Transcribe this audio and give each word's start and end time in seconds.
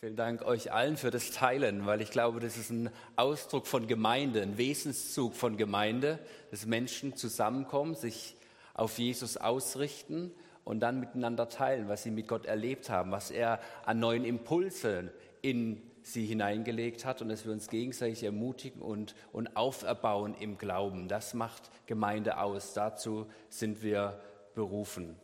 Vielen 0.00 0.16
Dank 0.16 0.42
euch 0.42 0.72
allen 0.72 0.96
für 0.96 1.10
das 1.10 1.30
Teilen, 1.30 1.86
weil 1.86 2.00
ich 2.02 2.10
glaube, 2.10 2.40
das 2.40 2.56
ist 2.56 2.70
ein 2.70 2.90
Ausdruck 3.16 3.66
von 3.66 3.86
Gemeinde, 3.86 4.42
ein 4.42 4.58
Wesenszug 4.58 5.34
von 5.34 5.56
Gemeinde, 5.56 6.18
dass 6.50 6.66
Menschen 6.66 7.16
zusammenkommen, 7.16 7.94
sich 7.94 8.36
auf 8.74 8.98
Jesus 8.98 9.36
ausrichten 9.36 10.32
und 10.64 10.80
dann 10.80 11.00
miteinander 11.00 11.48
teilen, 11.48 11.88
was 11.88 12.02
sie 12.02 12.10
mit 12.10 12.28
Gott 12.28 12.44
erlebt 12.44 12.90
haben, 12.90 13.12
was 13.12 13.30
er 13.30 13.60
an 13.84 14.00
neuen 14.00 14.24
Impulsen 14.24 15.10
in 15.40 15.80
sie 16.02 16.26
hineingelegt 16.26 17.06
hat 17.06 17.22
und 17.22 17.30
dass 17.30 17.46
wir 17.46 17.52
uns 17.52 17.68
gegenseitig 17.68 18.24
ermutigen 18.24 18.82
und, 18.82 19.14
und 19.32 19.56
auferbauen 19.56 20.34
im 20.34 20.58
Glauben. 20.58 21.08
Das 21.08 21.32
macht 21.32 21.70
Gemeinde 21.86 22.38
aus. 22.38 22.74
Dazu 22.74 23.26
sind 23.48 23.82
wir 23.82 24.20
berufen. 24.54 25.16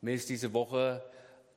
Mir 0.00 0.14
ist 0.14 0.28
diese 0.28 0.52
Woche 0.52 1.02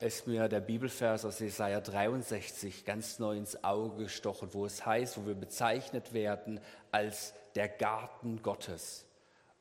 ist 0.02 0.26
mir 0.26 0.48
der 0.48 0.60
Bibelvers 0.60 1.24
aus 1.24 1.38
Jesaja 1.38 1.80
63 1.80 2.84
ganz 2.84 3.18
neu 3.18 3.36
ins 3.36 3.62
Auge 3.62 4.04
gestochen, 4.04 4.48
wo 4.52 4.66
es 4.66 4.84
heißt, 4.84 5.16
wo 5.16 5.26
wir 5.26 5.34
bezeichnet 5.34 6.12
werden 6.12 6.60
als 6.90 7.34
der 7.54 7.68
Garten 7.68 8.42
Gottes. 8.42 9.06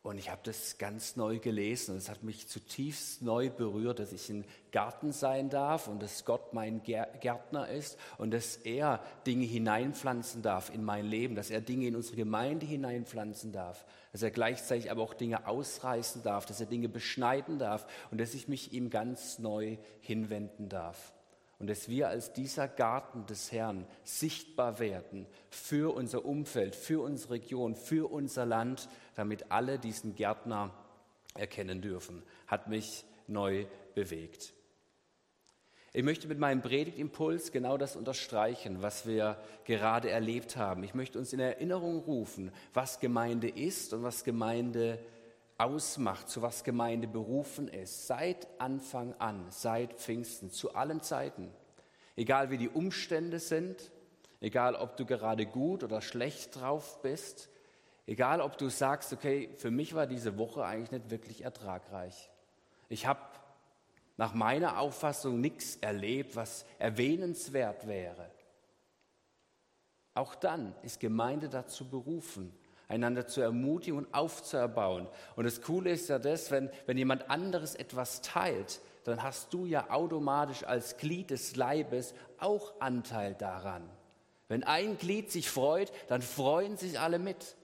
Und 0.03 0.17
ich 0.17 0.31
habe 0.31 0.41
das 0.43 0.79
ganz 0.79 1.15
neu 1.15 1.37
gelesen 1.37 1.91
und 1.91 1.97
es 1.97 2.09
hat 2.09 2.23
mich 2.23 2.47
zutiefst 2.47 3.21
neu 3.21 3.51
berührt, 3.51 3.99
dass 3.99 4.11
ich 4.11 4.29
ein 4.29 4.45
Garten 4.71 5.11
sein 5.11 5.51
darf 5.51 5.87
und 5.87 6.01
dass 6.01 6.25
Gott 6.25 6.53
mein 6.53 6.81
Gärtner 6.81 7.69
ist 7.69 7.99
und 8.17 8.31
dass 8.31 8.55
er 8.57 9.03
Dinge 9.27 9.45
hineinpflanzen 9.45 10.41
darf 10.41 10.73
in 10.73 10.83
mein 10.83 11.05
Leben, 11.05 11.35
dass 11.35 11.51
er 11.51 11.61
Dinge 11.61 11.85
in 11.85 11.95
unsere 11.95 12.15
Gemeinde 12.15 12.65
hineinpflanzen 12.65 13.51
darf, 13.51 13.85
dass 14.11 14.23
er 14.23 14.31
gleichzeitig 14.31 14.89
aber 14.89 15.03
auch 15.03 15.13
Dinge 15.13 15.45
ausreißen 15.45 16.23
darf, 16.23 16.47
dass 16.47 16.59
er 16.59 16.65
Dinge 16.65 16.89
beschneiden 16.89 17.59
darf 17.59 17.85
und 18.09 18.19
dass 18.19 18.33
ich 18.33 18.47
mich 18.47 18.73
ihm 18.73 18.89
ganz 18.89 19.37
neu 19.37 19.77
hinwenden 19.99 20.67
darf 20.67 21.13
und 21.61 21.67
dass 21.67 21.87
wir 21.87 22.09
als 22.09 22.33
dieser 22.33 22.67
Garten 22.67 23.27
des 23.27 23.51
Herrn 23.51 23.85
sichtbar 24.03 24.79
werden 24.79 25.27
für 25.51 25.93
unser 25.95 26.25
Umfeld, 26.25 26.75
für 26.75 27.03
unsere 27.03 27.35
Region, 27.35 27.75
für 27.75 28.11
unser 28.11 28.47
Land, 28.47 28.89
damit 29.13 29.51
alle 29.51 29.77
diesen 29.77 30.15
Gärtner 30.15 30.73
erkennen 31.35 31.79
dürfen, 31.79 32.23
hat 32.47 32.67
mich 32.67 33.05
neu 33.27 33.67
bewegt. 33.93 34.53
Ich 35.93 36.01
möchte 36.03 36.27
mit 36.27 36.39
meinem 36.39 36.63
Predigtimpuls 36.63 37.51
genau 37.51 37.77
das 37.77 37.95
unterstreichen, 37.95 38.81
was 38.81 39.05
wir 39.05 39.37
gerade 39.65 40.09
erlebt 40.09 40.57
haben. 40.57 40.83
Ich 40.83 40.95
möchte 40.95 41.19
uns 41.19 41.31
in 41.31 41.39
Erinnerung 41.39 41.99
rufen, 41.99 42.51
was 42.73 42.99
Gemeinde 42.99 43.49
ist 43.49 43.93
und 43.93 44.01
was 44.01 44.23
Gemeinde 44.23 44.93
ist 44.93 45.20
ausmacht, 45.61 46.27
zu 46.29 46.41
was 46.41 46.63
Gemeinde 46.63 47.07
berufen 47.07 47.67
ist, 47.67 48.07
seit 48.07 48.47
Anfang 48.59 49.13
an, 49.19 49.45
seit 49.49 49.93
Pfingsten, 49.93 50.51
zu 50.51 50.73
allen 50.73 51.01
Zeiten. 51.01 51.51
Egal 52.15 52.49
wie 52.49 52.57
die 52.57 52.69
Umstände 52.69 53.39
sind, 53.39 53.91
egal 54.39 54.75
ob 54.75 54.97
du 54.97 55.05
gerade 55.05 55.45
gut 55.45 55.83
oder 55.83 56.01
schlecht 56.01 56.59
drauf 56.59 57.01
bist, 57.01 57.49
egal 58.07 58.41
ob 58.41 58.57
du 58.57 58.69
sagst, 58.69 59.13
okay, 59.13 59.49
für 59.55 59.71
mich 59.71 59.93
war 59.93 60.07
diese 60.07 60.37
Woche 60.37 60.65
eigentlich 60.65 60.91
nicht 60.91 61.11
wirklich 61.11 61.43
ertragreich. 61.43 62.29
Ich 62.89 63.05
habe 63.05 63.21
nach 64.17 64.33
meiner 64.33 64.79
Auffassung 64.79 65.39
nichts 65.39 65.77
erlebt, 65.77 66.35
was 66.35 66.65
erwähnenswert 66.79 67.87
wäre. 67.87 68.29
Auch 70.13 70.35
dann 70.35 70.75
ist 70.81 70.99
Gemeinde 70.99 71.47
dazu 71.47 71.89
berufen, 71.89 72.53
einander 72.91 73.25
zu 73.25 73.41
ermutigen 73.41 73.97
und 73.97 74.13
aufzuerbauen. 74.13 75.07
Und 75.35 75.45
das 75.45 75.61
Coole 75.61 75.91
ist 75.91 76.09
ja 76.09 76.19
das, 76.19 76.51
wenn, 76.51 76.69
wenn 76.85 76.97
jemand 76.97 77.29
anderes 77.29 77.75
etwas 77.75 78.21
teilt, 78.21 78.81
dann 79.05 79.23
hast 79.23 79.53
du 79.53 79.65
ja 79.65 79.89
automatisch 79.89 80.63
als 80.63 80.97
Glied 80.97 81.31
des 81.31 81.55
Leibes 81.55 82.13
auch 82.37 82.73
Anteil 82.79 83.33
daran. 83.33 83.89
Wenn 84.47 84.63
ein 84.63 84.97
Glied 84.97 85.31
sich 85.31 85.49
freut, 85.49 85.91
dann 86.09 86.21
freuen 86.21 86.77
sich 86.77 86.99
alle 86.99 87.17
mit. 87.17 87.55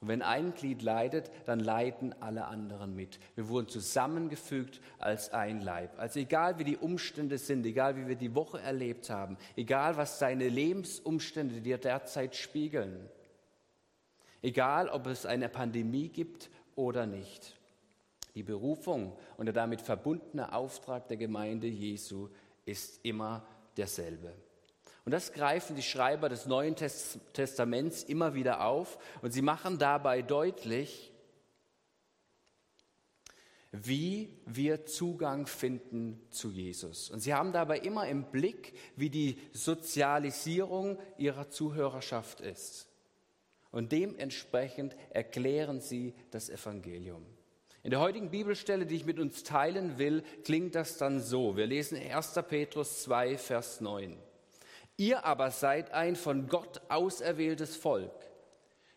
Und 0.00 0.08
wenn 0.08 0.20
ein 0.20 0.52
Glied 0.52 0.82
leidet, 0.82 1.30
dann 1.46 1.58
leiden 1.60 2.14
alle 2.20 2.44
anderen 2.44 2.94
mit. 2.94 3.18
Wir 3.36 3.48
wurden 3.48 3.68
zusammengefügt 3.68 4.82
als 4.98 5.32
ein 5.32 5.62
Leib. 5.62 5.98
Also 5.98 6.20
egal 6.20 6.58
wie 6.58 6.64
die 6.64 6.76
Umstände 6.76 7.38
sind, 7.38 7.64
egal 7.64 7.96
wie 7.96 8.06
wir 8.06 8.16
die 8.16 8.34
Woche 8.34 8.60
erlebt 8.60 9.08
haben, 9.08 9.38
egal 9.56 9.96
was 9.96 10.18
deine 10.18 10.50
Lebensumstände 10.50 11.62
dir 11.62 11.78
derzeit 11.78 12.36
spiegeln, 12.36 13.08
egal 14.44 14.88
ob 14.90 15.06
es 15.06 15.26
eine 15.26 15.48
Pandemie 15.48 16.08
gibt 16.08 16.50
oder 16.76 17.06
nicht. 17.06 17.56
Die 18.34 18.42
Berufung 18.42 19.16
und 19.36 19.46
der 19.46 19.54
damit 19.54 19.80
verbundene 19.80 20.52
Auftrag 20.52 21.08
der 21.08 21.16
Gemeinde 21.16 21.66
Jesu 21.66 22.28
ist 22.66 23.00
immer 23.04 23.46
derselbe. 23.76 24.34
Und 25.04 25.12
das 25.12 25.32
greifen 25.32 25.76
die 25.76 25.82
Schreiber 25.82 26.28
des 26.28 26.46
Neuen 26.46 26.76
Testaments 26.76 28.04
immer 28.04 28.34
wieder 28.34 28.64
auf 28.64 28.98
und 29.22 29.32
sie 29.32 29.42
machen 29.42 29.78
dabei 29.78 30.22
deutlich, 30.22 31.12
wie 33.70 34.38
wir 34.46 34.86
Zugang 34.86 35.46
finden 35.46 36.20
zu 36.30 36.50
Jesus. 36.50 37.10
Und 37.10 37.20
sie 37.20 37.34
haben 37.34 37.52
dabei 37.52 37.78
immer 37.78 38.06
im 38.08 38.24
Blick, 38.24 38.74
wie 38.96 39.10
die 39.10 39.38
Sozialisierung 39.52 40.98
ihrer 41.18 41.50
Zuhörerschaft 41.50 42.40
ist. 42.40 42.88
Und 43.74 43.90
dementsprechend 43.90 44.94
erklären 45.10 45.80
sie 45.80 46.14
das 46.30 46.48
Evangelium. 46.48 47.26
In 47.82 47.90
der 47.90 47.98
heutigen 47.98 48.30
Bibelstelle, 48.30 48.86
die 48.86 48.94
ich 48.94 49.04
mit 49.04 49.18
uns 49.18 49.42
teilen 49.42 49.98
will, 49.98 50.22
klingt 50.44 50.76
das 50.76 50.96
dann 50.96 51.20
so. 51.20 51.56
Wir 51.56 51.66
lesen 51.66 51.98
1. 51.98 52.34
Petrus 52.48 53.02
2, 53.02 53.36
Vers 53.36 53.80
9. 53.80 54.16
Ihr 54.96 55.24
aber 55.24 55.50
seid 55.50 55.90
ein 55.90 56.14
von 56.14 56.46
Gott 56.46 56.82
auserwähltes 56.88 57.74
Volk, 57.74 58.14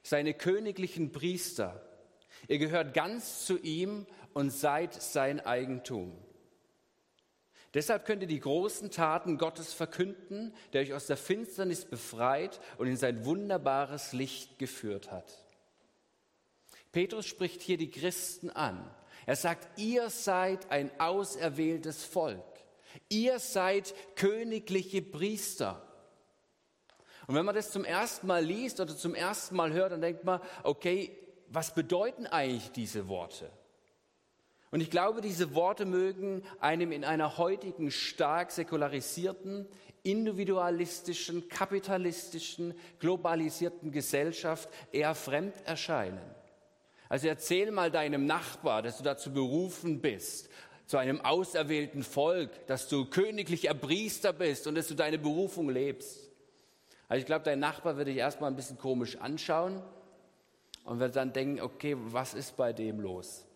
seine 0.03 0.35
königlichen 0.35 1.11
Priester. 1.11 1.81
Ihr 2.47 2.59
gehört 2.59 2.93
ganz 2.93 3.47
zu 3.47 3.57
ihm 3.57 4.05
und 4.35 4.51
seid 4.51 4.93
sein 4.93 5.39
Eigentum. 5.39 6.13
Deshalb 7.77 8.05
könnt 8.05 8.23
ihr 8.23 8.27
die 8.27 8.39
großen 8.39 8.89
Taten 8.89 9.37
Gottes 9.37 9.71
verkünden, 9.71 10.51
der 10.73 10.81
euch 10.81 10.95
aus 10.95 11.05
der 11.05 11.15
Finsternis 11.15 11.85
befreit 11.85 12.59
und 12.79 12.87
in 12.87 12.97
sein 12.97 13.23
wunderbares 13.23 14.13
Licht 14.13 14.57
geführt 14.57 15.11
hat. 15.11 15.45
Petrus 16.91 17.27
spricht 17.27 17.61
hier 17.61 17.77
die 17.77 17.91
Christen 17.91 18.49
an. 18.49 18.83
Er 19.27 19.35
sagt, 19.35 19.77
ihr 19.79 20.09
seid 20.09 20.71
ein 20.71 20.89
auserwähltes 20.99 22.03
Volk. 22.03 22.41
Ihr 23.09 23.37
seid 23.37 23.93
königliche 24.15 25.03
Priester. 25.03 25.79
Und 27.27 27.35
wenn 27.35 27.45
man 27.45 27.53
das 27.53 27.69
zum 27.69 27.85
ersten 27.85 28.25
Mal 28.25 28.43
liest 28.43 28.79
oder 28.79 28.97
zum 28.97 29.13
ersten 29.13 29.55
Mal 29.55 29.71
hört, 29.71 29.91
dann 29.91 30.01
denkt 30.01 30.23
man, 30.23 30.41
okay, 30.63 31.15
was 31.49 31.75
bedeuten 31.75 32.25
eigentlich 32.25 32.71
diese 32.71 33.07
Worte? 33.07 33.51
Und 34.71 34.81
ich 34.81 34.91
glaube, 34.91 35.21
diese 35.21 35.55
Worte 35.55 35.85
mögen 35.85 36.43
einem 36.59 36.91
in 36.91 37.05
einer 37.05 37.37
heutigen 37.37 37.89
stark 37.89 38.51
säkularisierten, 38.51 39.67
individualistischen, 40.03 41.47
kapitalistischen, 41.47 42.73
globalisierten 42.99 43.91
Gesellschaft 43.91 44.69
eher 44.91 45.15
fremd 45.15 45.55
erscheinen. 45.65 46.21
Also 47.09 47.27
erzähl 47.27 47.71
mal 47.71 47.91
deinem 47.91 48.25
Nachbar, 48.25 48.81
dass 48.81 48.97
du 48.97 49.03
dazu 49.03 49.31
berufen 49.31 50.01
bist, 50.01 50.49
zu 50.85 50.97
einem 50.97 51.21
auserwählten 51.21 52.03
Volk, 52.03 52.65
dass 52.67 52.87
du 52.87 53.05
königlicher 53.05 53.73
Priester 53.73 54.33
bist 54.33 54.67
und 54.67 54.75
dass 54.75 54.87
du 54.87 54.95
deine 54.95 55.17
Berufung 55.17 55.69
lebst. 55.69 56.29
Also 57.09 57.19
ich 57.19 57.25
glaube, 57.25 57.45
dein 57.45 57.59
Nachbar 57.59 57.97
wird 57.97 58.09
dich 58.09 58.17
erstmal 58.17 58.51
ein 58.51 58.55
bisschen 58.55 58.77
komisch 58.77 59.17
anschauen 59.17 59.81
und 60.83 60.99
wird 60.99 61.15
dann 61.15 61.31
denken, 61.31 61.61
okay, 61.61 61.95
was 61.97 62.33
ist 62.33 62.57
bei 62.57 62.73
dem 62.73 62.99
los? 62.99 63.46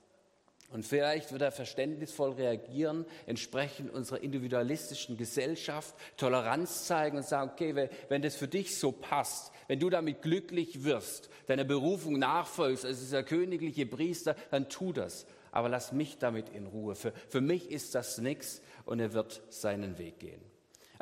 Und 0.72 0.86
vielleicht 0.86 1.32
wird 1.34 1.42
er 1.42 1.52
verständnisvoll 1.52 2.32
reagieren, 2.32 3.06
entsprechend 3.26 3.94
unserer 3.94 4.24
individualistischen 4.24 5.18
Gesellschaft, 5.18 5.94
Toleranz 6.16 6.86
zeigen 6.86 7.18
und 7.18 7.26
sagen, 7.26 7.52
okay, 7.54 7.90
wenn 8.08 8.22
das 8.22 8.36
für 8.36 8.48
dich 8.48 8.78
so 8.78 8.92
passt, 8.92 9.52
wenn 9.68 9.80
du 9.80 9.90
damit 9.90 10.22
glücklich 10.22 10.84
wirst, 10.84 11.30
deiner 11.48 11.66
Berufung 11.66 12.18
nachfolgst, 12.20 12.86
als 12.86 13.00
dieser 13.00 13.24
königliche 13.24 13.86
Priester, 13.86 14.36
dann 14.50 14.70
tu 14.70 14.94
das. 14.94 15.26
Aber 15.52 15.68
lass 15.68 15.92
mich 15.92 16.18
damit 16.18 16.48
in 16.50 16.68
Ruhe. 16.68 16.96
Für, 16.96 17.12
für 17.28 17.42
mich 17.42 17.70
ist 17.70 17.94
das 17.94 18.18
nichts 18.20 18.62
und 18.86 19.02
er 19.02 19.12
wird 19.12 19.42
seinen 19.50 19.98
Weg 19.98 20.20
gehen. 20.20 20.42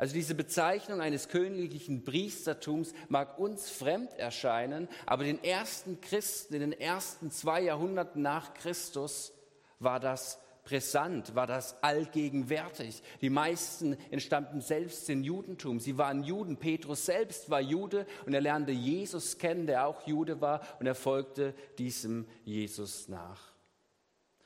Also 0.00 0.14
diese 0.14 0.34
Bezeichnung 0.34 1.00
eines 1.00 1.28
königlichen 1.28 2.04
Priestertums 2.04 2.94
mag 3.08 3.38
uns 3.38 3.68
fremd 3.68 4.10
erscheinen, 4.18 4.88
aber 5.04 5.24
den 5.24 5.44
ersten 5.44 6.00
Christen 6.00 6.54
in 6.54 6.60
den 6.60 6.72
ersten 6.72 7.30
zwei 7.30 7.60
Jahrhunderten 7.60 8.22
nach 8.22 8.54
Christus 8.54 9.34
war 9.80 9.98
das 9.98 10.38
brisant, 10.64 11.34
war 11.34 11.46
das 11.46 11.82
allgegenwärtig. 11.82 13.02
Die 13.20 13.30
meisten 13.30 13.96
entstammten 14.10 14.60
selbst 14.60 15.08
dem 15.08 15.22
Judentum. 15.22 15.80
Sie 15.80 15.98
waren 15.98 16.22
Juden. 16.22 16.56
Petrus 16.56 17.06
selbst 17.06 17.50
war 17.50 17.60
Jude 17.60 18.06
und 18.26 18.34
er 18.34 18.40
lernte 18.40 18.72
Jesus 18.72 19.38
kennen, 19.38 19.66
der 19.66 19.86
auch 19.86 20.06
Jude 20.06 20.40
war, 20.40 20.60
und 20.78 20.86
er 20.86 20.94
folgte 20.94 21.54
diesem 21.78 22.26
Jesus 22.44 23.08
nach. 23.08 23.50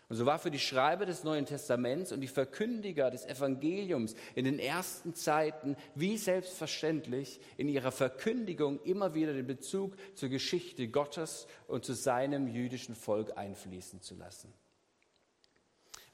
Und 0.09 0.17
so 0.17 0.27
war 0.27 0.39
für 0.39 0.51
die 0.51 0.59
Schreiber 0.59 1.07
des 1.07 1.25
Neuen 1.25 1.47
Testaments 1.47 2.13
und 2.13 2.21
die 2.21 2.29
Verkündiger 2.29 3.11
des 3.11 3.25
Evangeliums 3.25 4.15
in 4.35 4.45
den 4.45 4.59
ersten 4.59 5.15
Zeiten 5.15 5.77
wie 5.95 6.19
selbstverständlich 6.19 7.41
in 7.57 7.69
ihrer 7.69 7.91
Verkündigung 7.91 8.81
immer 8.83 9.15
wieder 9.15 9.33
den 9.33 9.47
Bezug 9.47 9.97
zur 10.15 10.29
Geschichte 10.29 10.89
Gottes 10.89 11.47
und 11.67 11.85
zu 11.85 11.95
seinem 11.95 12.49
jüdischen 12.49 12.95
Volk 12.95 13.37
einfließen 13.37 14.03
zu 14.03 14.15
lassen. 14.15 14.53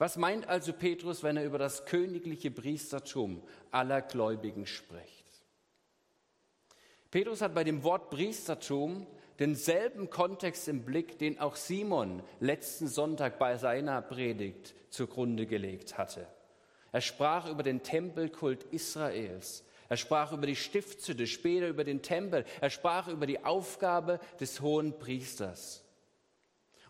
Was 0.00 0.16
meint 0.16 0.48
also 0.48 0.72
Petrus, 0.72 1.22
wenn 1.22 1.36
er 1.36 1.44
über 1.44 1.58
das 1.58 1.84
königliche 1.84 2.50
Priestertum 2.50 3.42
aller 3.70 4.00
Gläubigen 4.00 4.64
spricht? 4.64 5.26
Petrus 7.10 7.42
hat 7.42 7.54
bei 7.54 7.64
dem 7.64 7.82
Wort 7.82 8.08
Priestertum 8.08 9.06
denselben 9.38 10.08
Kontext 10.08 10.68
im 10.68 10.86
Blick, 10.86 11.18
den 11.18 11.38
auch 11.38 11.54
Simon 11.54 12.22
letzten 12.40 12.88
Sonntag 12.88 13.38
bei 13.38 13.58
seiner 13.58 14.00
Predigt 14.00 14.74
zugrunde 14.88 15.44
gelegt 15.44 15.98
hatte. 15.98 16.26
Er 16.92 17.02
sprach 17.02 17.46
über 17.46 17.62
den 17.62 17.82
Tempelkult 17.82 18.62
Israels. 18.72 19.66
Er 19.90 19.98
sprach 19.98 20.32
über 20.32 20.46
die 20.46 20.56
Stiftshütte, 20.56 21.26
später 21.26 21.68
über 21.68 21.84
den 21.84 22.00
Tempel. 22.00 22.46
Er 22.62 22.70
sprach 22.70 23.08
über 23.08 23.26
die 23.26 23.44
Aufgabe 23.44 24.18
des 24.40 24.62
hohen 24.62 24.98
Priesters. 24.98 25.84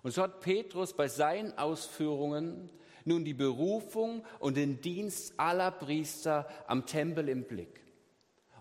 Und 0.05 0.13
so 0.13 0.23
hat 0.23 0.39
Petrus 0.43 0.93
bei 0.93 1.09
seinen 1.09 1.59
Ausführungen 1.59 2.71
nun 3.11 3.25
die 3.25 3.35
Berufung 3.35 4.25
und 4.39 4.57
den 4.57 4.81
Dienst 4.81 5.35
aller 5.37 5.71
Priester 5.71 6.49
am 6.67 6.87
Tempel 6.87 7.29
im 7.29 7.45
Blick. 7.45 7.81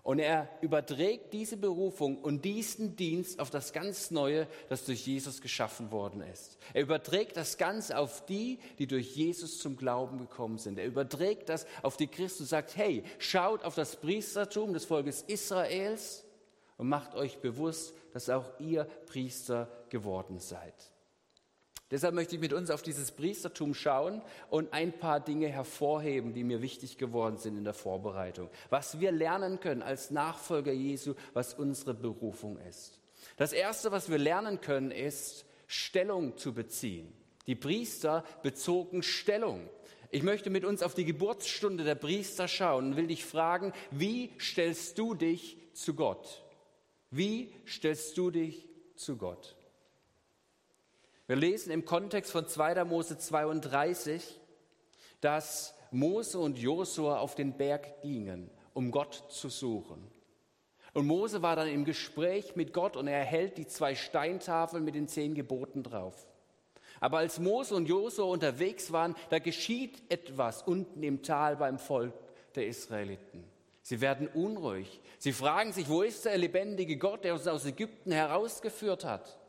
Und 0.02 0.18
er 0.18 0.48
überträgt 0.62 1.32
diese 1.32 1.56
Berufung 1.56 2.18
und 2.18 2.44
diesen 2.44 2.96
Dienst 2.96 3.38
auf 3.38 3.50
das 3.50 3.72
ganz 3.72 4.10
Neue, 4.10 4.46
das 4.68 4.84
durch 4.84 5.06
Jesus 5.06 5.40
geschaffen 5.40 5.92
worden 5.92 6.22
ist. 6.22 6.58
Er 6.72 6.82
überträgt 6.82 7.36
das 7.36 7.58
Ganze 7.58 7.98
auf 7.98 8.24
die, 8.24 8.58
die 8.78 8.86
durch 8.86 9.14
Jesus 9.14 9.58
zum 9.58 9.76
Glauben 9.76 10.18
gekommen 10.18 10.58
sind. 10.58 10.78
Er 10.78 10.86
überträgt 10.86 11.48
das 11.48 11.66
auf 11.82 11.96
die 11.96 12.06
Christen 12.06 12.44
und 12.44 12.48
sagt, 12.48 12.76
hey, 12.76 13.04
schaut 13.18 13.62
auf 13.62 13.74
das 13.74 13.96
Priestertum 13.96 14.72
des 14.72 14.86
Volkes 14.86 15.22
Israels 15.22 16.24
und 16.78 16.88
macht 16.88 17.14
euch 17.14 17.38
bewusst, 17.38 17.94
dass 18.14 18.30
auch 18.30 18.58
ihr 18.58 18.84
Priester 19.06 19.68
geworden 19.90 20.40
seid. 20.40 20.74
Deshalb 21.90 22.14
möchte 22.14 22.36
ich 22.36 22.40
mit 22.40 22.52
uns 22.52 22.70
auf 22.70 22.82
dieses 22.82 23.10
Priestertum 23.10 23.74
schauen 23.74 24.22
und 24.48 24.72
ein 24.72 24.92
paar 24.92 25.18
Dinge 25.18 25.48
hervorheben, 25.48 26.32
die 26.32 26.44
mir 26.44 26.62
wichtig 26.62 26.98
geworden 26.98 27.36
sind 27.36 27.58
in 27.58 27.64
der 27.64 27.74
Vorbereitung. 27.74 28.48
Was 28.68 29.00
wir 29.00 29.10
lernen 29.10 29.58
können 29.58 29.82
als 29.82 30.10
Nachfolger 30.12 30.72
Jesu, 30.72 31.14
was 31.32 31.54
unsere 31.54 31.94
Berufung 31.94 32.58
ist. 32.68 33.00
Das 33.36 33.52
Erste, 33.52 33.90
was 33.90 34.08
wir 34.08 34.18
lernen 34.18 34.60
können, 34.60 34.92
ist 34.92 35.44
Stellung 35.66 36.36
zu 36.36 36.54
beziehen. 36.54 37.12
Die 37.46 37.56
Priester 37.56 38.24
bezogen 38.42 39.02
Stellung. 39.02 39.68
Ich 40.12 40.22
möchte 40.22 40.50
mit 40.50 40.64
uns 40.64 40.82
auf 40.82 40.94
die 40.94 41.04
Geburtsstunde 41.04 41.82
der 41.84 41.94
Priester 41.96 42.46
schauen 42.46 42.86
und 42.86 42.96
will 42.96 43.08
dich 43.08 43.24
fragen, 43.24 43.72
wie 43.90 44.30
stellst 44.38 44.98
du 44.98 45.14
dich 45.14 45.56
zu 45.72 45.94
Gott? 45.94 46.44
Wie 47.10 47.52
stellst 47.66 48.16
du 48.16 48.30
dich 48.30 48.68
zu 48.94 49.16
Gott? 49.16 49.56
Wir 51.30 51.36
lesen 51.36 51.70
im 51.70 51.84
Kontext 51.84 52.32
von 52.32 52.48
2. 52.48 52.82
Mose 52.86 53.16
32, 53.16 54.40
dass 55.20 55.76
Mose 55.92 56.40
und 56.40 56.58
Josua 56.58 57.20
auf 57.20 57.36
den 57.36 57.56
Berg 57.56 58.02
gingen, 58.02 58.50
um 58.74 58.90
Gott 58.90 59.26
zu 59.28 59.48
suchen. 59.48 60.04
Und 60.92 61.06
Mose 61.06 61.40
war 61.40 61.54
dann 61.54 61.68
im 61.68 61.84
Gespräch 61.84 62.56
mit 62.56 62.72
Gott 62.72 62.96
und 62.96 63.06
er 63.06 63.18
erhält 63.18 63.58
die 63.58 63.68
zwei 63.68 63.94
Steintafeln 63.94 64.84
mit 64.84 64.96
den 64.96 65.06
zehn 65.06 65.36
Geboten 65.36 65.84
drauf. 65.84 66.26
Aber 66.98 67.18
als 67.18 67.38
Mose 67.38 67.76
und 67.76 67.86
Josua 67.86 68.24
unterwegs 68.24 68.90
waren, 68.90 69.14
da 69.28 69.38
geschieht 69.38 70.02
etwas 70.08 70.64
unten 70.64 71.00
im 71.04 71.22
Tal 71.22 71.54
beim 71.54 71.78
Volk 71.78 72.14
der 72.56 72.66
Israeliten. 72.66 73.44
Sie 73.82 74.00
werden 74.00 74.26
unruhig. 74.26 75.00
Sie 75.20 75.32
fragen 75.32 75.72
sich, 75.72 75.88
wo 75.88 76.02
ist 76.02 76.24
der 76.24 76.36
lebendige 76.36 76.96
Gott, 76.96 77.22
der 77.22 77.34
uns 77.34 77.46
aus 77.46 77.66
Ägypten 77.66 78.10
herausgeführt 78.10 79.04
hat? 79.04 79.39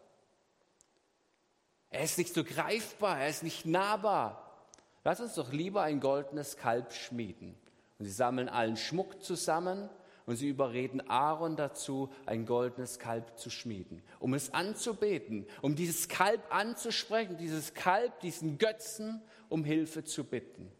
Er 1.91 2.03
ist 2.03 2.17
nicht 2.17 2.33
so 2.33 2.43
greifbar, 2.43 3.19
er 3.19 3.29
ist 3.29 3.43
nicht 3.43 3.65
nahbar. 3.65 4.67
Lass 5.03 5.19
uns 5.19 5.35
doch 5.35 5.51
lieber 5.51 5.83
ein 5.83 5.99
goldenes 5.99 6.57
Kalb 6.57 6.93
schmieden. 6.93 7.55
Und 7.99 8.05
sie 8.05 8.11
sammeln 8.11 8.49
allen 8.49 8.77
Schmuck 8.77 9.23
zusammen 9.23 9.89
und 10.25 10.37
sie 10.37 10.47
überreden 10.47 11.01
Aaron 11.09 11.55
dazu, 11.55 12.09
ein 12.25 12.45
goldenes 12.45 12.97
Kalb 12.97 13.37
zu 13.37 13.49
schmieden, 13.49 14.01
um 14.19 14.33
es 14.33 14.53
anzubeten, 14.53 15.45
um 15.61 15.75
dieses 15.75 16.07
Kalb 16.07 16.41
anzusprechen, 16.49 17.37
dieses 17.37 17.73
Kalb, 17.73 18.19
diesen 18.21 18.57
Götzen, 18.57 19.21
um 19.49 19.63
Hilfe 19.63 20.03
zu 20.03 20.23
bitten. 20.23 20.71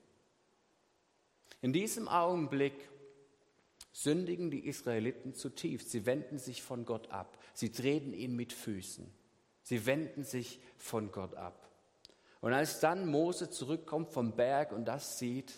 In 1.62 1.74
diesem 1.74 2.08
Augenblick 2.08 2.90
sündigen 3.92 4.50
die 4.50 4.66
Israeliten 4.66 5.34
zutiefst. 5.34 5.92
Sie 5.92 6.06
wenden 6.06 6.40
sich 6.40 6.63
von 6.63 6.86
Gott 6.86 7.12
ab. 7.12 7.38
Sie 7.54 7.72
treten 7.72 8.13
ihn 8.13 8.36
mit 8.36 8.54
Füßen. 8.54 9.21
Sie 9.72 9.86
wenden 9.86 10.26
sich 10.26 10.60
von 10.76 11.14
Gott 11.14 11.34
ab. 11.36 11.70
Und 12.42 12.52
als 12.52 12.82
dann 12.82 13.08
Mose 13.08 13.50
zurückkommt 13.50 14.12
vom 14.12 14.36
Berg 14.36 14.74
und 14.74 14.84
das 14.84 15.18
sieht, 15.18 15.54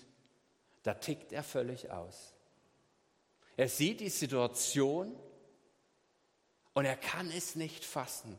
da 0.83 0.94
tickt 0.94 1.31
er 1.33 1.42
völlig 1.42 1.89
aus. 1.89 2.36
Er 3.57 3.68
sieht 3.68 4.01
die 4.01 4.10
Situation 4.10 5.15
und 6.75 6.86
er 6.86 6.95
kann 6.95 7.31
es 7.31 7.56
nicht 7.56 7.83
fassen. 7.83 8.38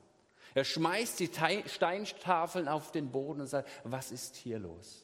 Er 0.54 0.62
schmeißt 0.62 1.18
die 1.18 1.30
Steintafeln 1.66 2.68
auf 2.68 2.92
den 2.92 3.10
Boden 3.10 3.40
und 3.40 3.48
sagt, 3.48 3.68
was 3.82 4.12
ist 4.12 4.36
hier 4.36 4.60
los? 4.60 5.03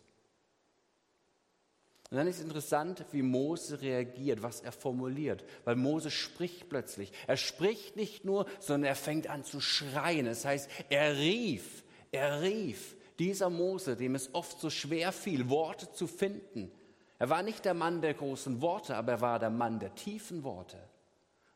Und 2.11 2.17
dann 2.17 2.27
ist 2.27 2.41
interessant, 2.41 3.05
wie 3.13 3.23
Mose 3.23 3.81
reagiert, 3.81 4.43
was 4.43 4.61
er 4.61 4.73
formuliert, 4.73 5.45
weil 5.65 5.77
Mose 5.77 6.11
spricht 6.11 6.69
plötzlich. 6.69 7.13
Er 7.29 7.37
spricht 7.37 7.95
nicht 7.95 8.25
nur, 8.25 8.47
sondern 8.59 8.89
er 8.89 8.97
fängt 8.97 9.29
an 9.29 9.45
zu 9.45 9.61
schreien. 9.61 10.27
Das 10.27 10.45
heißt, 10.45 10.69
er 10.89 11.17
rief, 11.17 11.85
er 12.11 12.43
rief. 12.43 12.97
Dieser 13.21 13.49
Mose, 13.49 13.97
dem 13.97 14.17
es 14.17 14.35
oft 14.35 14.61
so 14.61 14.71
schwer 14.71 15.13
fiel, 15.13 15.49
Worte 15.51 15.93
zu 15.93 16.09
finden. 16.09 16.73
Er 17.21 17.31
war 17.31 17.45
nicht 17.45 17.65
der 17.65 17.75
Mann 17.75 18.01
der 18.01 18.15
großen 18.15 18.61
Worte, 18.61 18.97
aber 18.97 19.13
er 19.13 19.21
war 19.21 19.39
der 19.39 19.51
Mann 19.51 19.79
der 19.79 19.95
tiefen 19.95 20.43
Worte. 20.43 20.79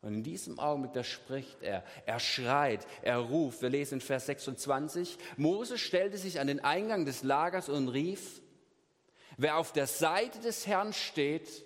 Und 0.02 0.12
in 0.12 0.22
diesem 0.22 0.60
Augenblick, 0.60 0.92
da 0.92 1.02
spricht 1.02 1.62
er, 1.62 1.82
er 2.04 2.20
schreit, 2.20 2.86
er 3.02 3.16
ruft. 3.18 3.62
Wir 3.62 3.70
lesen 3.70 3.94
in 3.94 4.00
Vers 4.02 4.26
26, 4.26 5.16
Mose 5.36 5.78
stellte 5.78 6.18
sich 6.18 6.38
an 6.38 6.46
den 6.46 6.60
Eingang 6.60 7.06
des 7.06 7.22
Lagers 7.22 7.70
und 7.70 7.88
rief, 7.88 8.42
Wer 9.36 9.58
auf 9.58 9.72
der 9.72 9.86
Seite 9.86 10.40
des 10.40 10.66
Herrn 10.66 10.92
steht, 10.92 11.64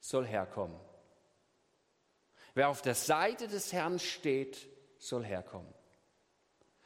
soll 0.00 0.26
herkommen. 0.26 0.78
Wer 2.54 2.68
auf 2.68 2.82
der 2.82 2.94
Seite 2.94 3.48
des 3.48 3.72
Herrn 3.72 3.98
steht, 3.98 4.68
soll 4.98 5.24
herkommen. 5.24 5.72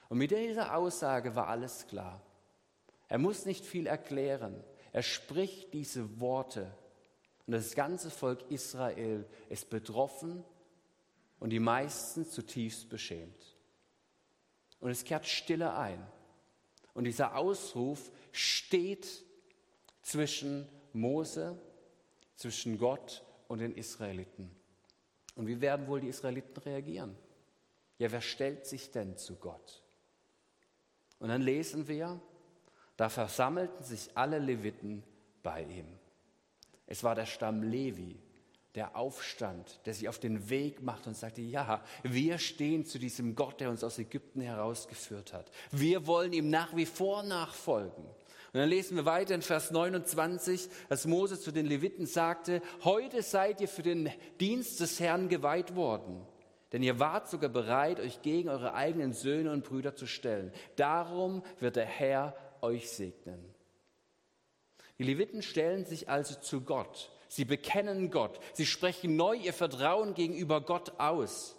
Und 0.08 0.18
mit 0.18 0.30
dieser 0.30 0.74
Aussage 0.74 1.34
war 1.34 1.48
alles 1.48 1.86
klar. 1.86 2.22
Er 3.08 3.18
muss 3.18 3.44
nicht 3.44 3.64
viel 3.64 3.86
erklären. 3.86 4.64
Er 4.92 5.02
spricht 5.02 5.74
diese 5.74 6.20
Worte. 6.20 6.72
Und 7.46 7.52
das 7.52 7.74
ganze 7.74 8.10
Volk 8.10 8.50
Israel 8.50 9.26
ist 9.48 9.68
betroffen 9.70 10.44
und 11.38 11.50
die 11.50 11.60
meisten 11.60 12.26
zutiefst 12.26 12.88
beschämt. 12.88 13.56
Und 14.80 14.90
es 14.90 15.04
kehrt 15.04 15.26
Stille 15.26 15.74
ein. 15.74 16.06
Und 16.94 17.04
dieser 17.04 17.36
Ausruf 17.36 18.10
steht 18.32 19.24
zwischen 20.08 20.66
Mose, 20.94 21.58
zwischen 22.34 22.78
Gott 22.78 23.22
und 23.46 23.58
den 23.58 23.74
Israeliten. 23.74 24.50
Und 25.34 25.46
wie 25.46 25.60
werden 25.60 25.86
wohl 25.86 26.00
die 26.00 26.08
Israeliten 26.08 26.56
reagieren? 26.62 27.14
Ja, 27.98 28.10
wer 28.10 28.22
stellt 28.22 28.64
sich 28.64 28.90
denn 28.90 29.18
zu 29.18 29.36
Gott? 29.36 29.82
Und 31.18 31.28
dann 31.28 31.42
lesen 31.42 31.88
wir, 31.88 32.18
da 32.96 33.10
versammelten 33.10 33.84
sich 33.84 34.08
alle 34.14 34.38
Leviten 34.38 35.04
bei 35.42 35.62
ihm. 35.64 35.98
Es 36.86 37.04
war 37.04 37.14
der 37.14 37.26
Stamm 37.26 37.62
Levi, 37.62 38.18
der 38.74 38.96
aufstand, 38.96 39.80
der 39.84 39.92
sich 39.92 40.08
auf 40.08 40.18
den 40.18 40.48
Weg 40.48 40.80
macht 40.82 41.06
und 41.06 41.16
sagte, 41.16 41.42
ja, 41.42 41.84
wir 42.02 42.38
stehen 42.38 42.86
zu 42.86 42.98
diesem 42.98 43.34
Gott, 43.34 43.60
der 43.60 43.68
uns 43.68 43.84
aus 43.84 43.98
Ägypten 43.98 44.40
herausgeführt 44.40 45.34
hat. 45.34 45.50
Wir 45.70 46.06
wollen 46.06 46.32
ihm 46.32 46.48
nach 46.48 46.74
wie 46.74 46.86
vor 46.86 47.22
nachfolgen. 47.22 48.06
Und 48.52 48.60
dann 48.60 48.68
lesen 48.68 48.96
wir 48.96 49.04
weiter 49.04 49.34
in 49.34 49.42
Vers 49.42 49.70
29, 49.70 50.68
dass 50.88 51.06
Mose 51.06 51.38
zu 51.38 51.52
den 51.52 51.66
Leviten 51.66 52.06
sagte, 52.06 52.62
heute 52.82 53.22
seid 53.22 53.60
ihr 53.60 53.68
für 53.68 53.82
den 53.82 54.10
Dienst 54.40 54.80
des 54.80 55.00
Herrn 55.00 55.28
geweiht 55.28 55.76
worden. 55.76 56.26
Denn 56.72 56.82
ihr 56.82 56.98
wart 56.98 57.28
sogar 57.28 57.50
bereit, 57.50 58.00
euch 58.00 58.22
gegen 58.22 58.48
eure 58.48 58.74
eigenen 58.74 59.12
Söhne 59.12 59.52
und 59.52 59.64
Brüder 59.64 59.94
zu 59.94 60.06
stellen. 60.06 60.52
Darum 60.76 61.42
wird 61.60 61.76
der 61.76 61.86
Herr 61.86 62.36
euch 62.62 62.90
segnen. 62.90 63.54
Die 64.98 65.04
Leviten 65.04 65.42
stellen 65.42 65.84
sich 65.84 66.08
also 66.08 66.34
zu 66.34 66.62
Gott. 66.62 67.10
Sie 67.28 67.44
bekennen 67.44 68.10
Gott. 68.10 68.40
Sie 68.54 68.66
sprechen 68.66 69.16
neu 69.16 69.34
ihr 69.34 69.52
Vertrauen 69.52 70.14
gegenüber 70.14 70.62
Gott 70.62 70.98
aus. 70.98 71.57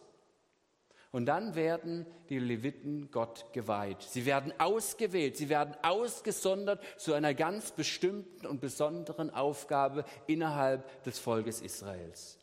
Und 1.12 1.26
dann 1.26 1.56
werden 1.56 2.06
die 2.30 2.38
Leviten 2.38 3.10
Gott 3.10 3.52
geweiht. 3.52 4.04
Sie 4.04 4.26
werden 4.26 4.54
ausgewählt, 4.60 5.38
sie 5.38 5.50
werden 5.50 5.76
ausgesondert 5.82 6.84
zu 6.98 7.14
einer 7.14 7.34
ganz 7.34 7.72
bestimmten 7.72 8.46
und 8.46 8.62
besonderen 8.62 9.32
Aufgabe 9.32 10.06
innerhalb 10.28 11.04
des 11.04 11.18
Volkes 11.18 11.62
Israels. 11.62 12.38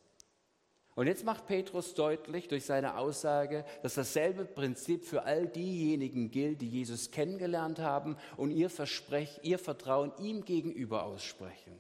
Und 0.96 1.06
jetzt 1.06 1.24
macht 1.24 1.46
Petrus 1.46 1.94
deutlich 1.94 2.48
durch 2.48 2.64
seine 2.64 2.96
Aussage, 2.96 3.64
dass 3.82 3.94
dasselbe 3.94 4.46
Prinzip 4.46 5.04
für 5.04 5.24
all 5.24 5.46
diejenigen 5.46 6.30
gilt, 6.30 6.62
die 6.62 6.70
Jesus 6.70 7.10
kennengelernt 7.10 7.78
haben 7.78 8.16
und 8.38 8.50
ihr, 8.50 8.70
Versprech, 8.70 9.40
ihr 9.42 9.58
Vertrauen 9.58 10.10
ihm 10.18 10.44
gegenüber 10.44 11.04
aussprechen. 11.04 11.78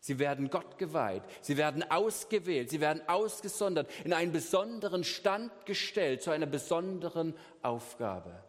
Sie 0.00 0.18
werden 0.18 0.48
Gott 0.48 0.78
geweiht, 0.78 1.22
sie 1.40 1.56
werden 1.56 1.88
ausgewählt, 1.90 2.70
sie 2.70 2.80
werden 2.80 3.02
ausgesondert, 3.08 3.90
in 4.04 4.12
einen 4.12 4.32
besonderen 4.32 5.02
Stand 5.04 5.66
gestellt, 5.66 6.22
zu 6.22 6.30
einer 6.30 6.46
besonderen 6.46 7.34
Aufgabe. 7.62 8.44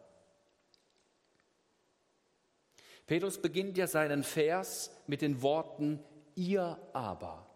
Petrus 3.08 3.41
beginnt 3.41 3.77
ja 3.77 3.88
seinen 3.88 4.24
Vers 4.24 4.91
mit 5.08 5.24
den 5.24 5.41
Worten, 5.41 6.00
ihr 6.36 6.77
aber, 6.94 7.48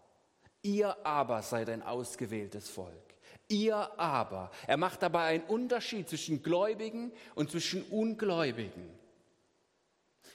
ihr 0.64 1.06
aber 1.06 1.44
seid 1.44 1.70
ein 1.70 1.84
ausgewähltes 1.84 2.70
Volk. 2.70 3.04
Ihr 3.50 4.00
aber. 4.00 4.50
Er 4.66 4.78
macht 4.78 5.04
dabei 5.04 5.26
einen 5.26 5.44
Unterschied 5.44 6.10
zwischen 6.10 6.42
Gläubigen 6.42 7.12
und 7.36 7.52
zwischen 7.52 7.84
Ungläubigen. 7.84 8.90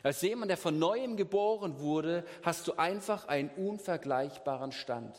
Als 0.03 0.23
jemand, 0.23 0.51
der 0.51 0.57
von 0.57 0.79
neuem 0.79 1.17
geboren 1.17 1.81
wurde, 1.81 2.25
hast 2.43 2.69
du 2.69 2.75
einfach 2.75 3.27
einen 3.27 3.51
unvergleichbaren 3.51 4.73
Stand. 4.73 5.17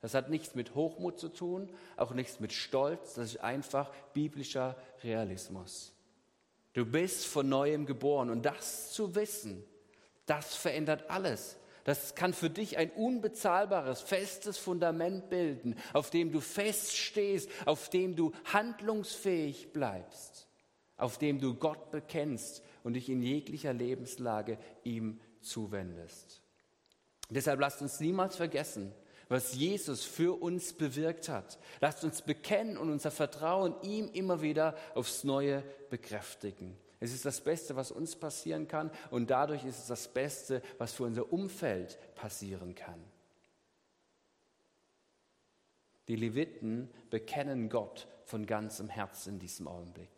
Das 0.00 0.14
hat 0.14 0.28
nichts 0.28 0.54
mit 0.54 0.74
Hochmut 0.74 1.18
zu 1.18 1.28
tun, 1.28 1.70
auch 1.96 2.12
nichts 2.12 2.40
mit 2.40 2.52
Stolz, 2.52 3.14
das 3.14 3.26
ist 3.26 3.40
einfach 3.40 3.90
biblischer 4.12 4.76
Realismus. 5.02 5.94
Du 6.74 6.84
bist 6.84 7.26
von 7.26 7.48
neuem 7.48 7.86
geboren 7.86 8.30
und 8.30 8.44
das 8.44 8.92
zu 8.92 9.14
wissen, 9.14 9.64
das 10.26 10.54
verändert 10.54 11.08
alles. 11.08 11.56
Das 11.84 12.14
kann 12.14 12.32
für 12.32 12.50
dich 12.50 12.78
ein 12.78 12.90
unbezahlbares, 12.90 14.00
festes 14.00 14.58
Fundament 14.58 15.28
bilden, 15.28 15.76
auf 15.92 16.10
dem 16.10 16.32
du 16.32 16.40
feststehst, 16.40 17.48
auf 17.66 17.90
dem 17.90 18.16
du 18.16 18.32
handlungsfähig 18.52 19.72
bleibst, 19.72 20.48
auf 20.96 21.18
dem 21.18 21.40
du 21.40 21.54
Gott 21.54 21.90
bekennst 21.90 22.62
und 22.84 22.92
dich 22.92 23.08
in 23.08 23.20
jeglicher 23.20 23.72
Lebenslage 23.72 24.58
ihm 24.84 25.18
zuwendest. 25.40 26.42
Deshalb 27.30 27.58
lasst 27.58 27.82
uns 27.82 27.98
niemals 27.98 28.36
vergessen, 28.36 28.92
was 29.28 29.54
Jesus 29.54 30.04
für 30.04 30.40
uns 30.40 30.74
bewirkt 30.74 31.28
hat. 31.28 31.58
Lasst 31.80 32.04
uns 32.04 32.22
bekennen 32.22 32.76
und 32.76 32.90
unser 32.90 33.10
Vertrauen 33.10 33.74
ihm 33.82 34.10
immer 34.12 34.42
wieder 34.42 34.76
aufs 34.94 35.24
Neue 35.24 35.64
bekräftigen. 35.90 36.76
Es 37.00 37.12
ist 37.12 37.24
das 37.24 37.40
Beste, 37.40 37.74
was 37.74 37.90
uns 37.90 38.16
passieren 38.16 38.68
kann 38.68 38.90
und 39.10 39.30
dadurch 39.30 39.64
ist 39.64 39.78
es 39.78 39.86
das 39.86 40.08
Beste, 40.08 40.62
was 40.78 40.92
für 40.92 41.04
unser 41.04 41.32
Umfeld 41.32 41.98
passieren 42.14 42.74
kann. 42.74 43.02
Die 46.08 46.16
Leviten 46.16 46.90
bekennen 47.08 47.70
Gott 47.70 48.06
von 48.26 48.46
ganzem 48.46 48.90
Herzen 48.90 49.34
in 49.34 49.38
diesem 49.38 49.68
Augenblick. 49.68 50.13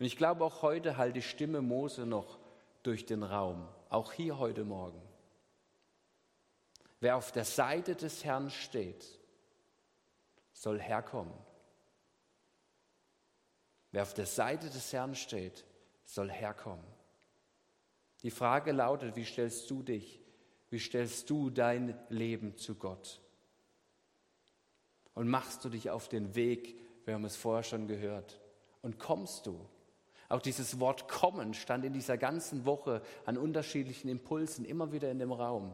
Und 0.00 0.06
ich 0.06 0.16
glaube, 0.16 0.46
auch 0.46 0.62
heute 0.62 0.96
halt 0.96 1.14
die 1.14 1.22
Stimme 1.22 1.60
Mose 1.60 2.06
noch 2.06 2.38
durch 2.82 3.04
den 3.04 3.22
Raum, 3.22 3.68
auch 3.90 4.12
hier 4.14 4.38
heute 4.38 4.64
Morgen. 4.64 5.00
Wer 7.00 7.16
auf 7.16 7.32
der 7.32 7.44
Seite 7.44 7.94
des 7.94 8.24
Herrn 8.24 8.48
steht, 8.48 9.06
soll 10.54 10.80
herkommen. 10.80 11.34
Wer 13.92 14.02
auf 14.02 14.14
der 14.14 14.24
Seite 14.24 14.70
des 14.70 14.90
Herrn 14.90 15.14
steht, 15.14 15.66
soll 16.02 16.30
herkommen. 16.30 16.86
Die 18.22 18.30
Frage 18.30 18.72
lautet, 18.72 19.16
wie 19.16 19.24
stellst 19.26 19.70
du 19.70 19.82
dich, 19.82 20.22
wie 20.70 20.78
stellst 20.78 21.28
du 21.28 21.50
dein 21.50 21.98
Leben 22.08 22.56
zu 22.56 22.74
Gott? 22.74 23.20
Und 25.12 25.28
machst 25.28 25.62
du 25.62 25.68
dich 25.68 25.90
auf 25.90 26.08
den 26.08 26.34
Weg, 26.34 26.80
wir 27.04 27.12
haben 27.12 27.24
es 27.26 27.36
vorher 27.36 27.64
schon 27.64 27.86
gehört, 27.86 28.40
und 28.80 28.98
kommst 28.98 29.44
du? 29.44 29.68
Auch 30.30 30.40
dieses 30.40 30.78
Wort 30.78 31.08
kommen 31.08 31.54
stand 31.54 31.84
in 31.84 31.92
dieser 31.92 32.16
ganzen 32.16 32.64
Woche 32.64 33.02
an 33.26 33.36
unterschiedlichen 33.36 34.08
Impulsen 34.08 34.64
immer 34.64 34.92
wieder 34.92 35.10
in 35.10 35.18
dem 35.18 35.32
Raum, 35.32 35.72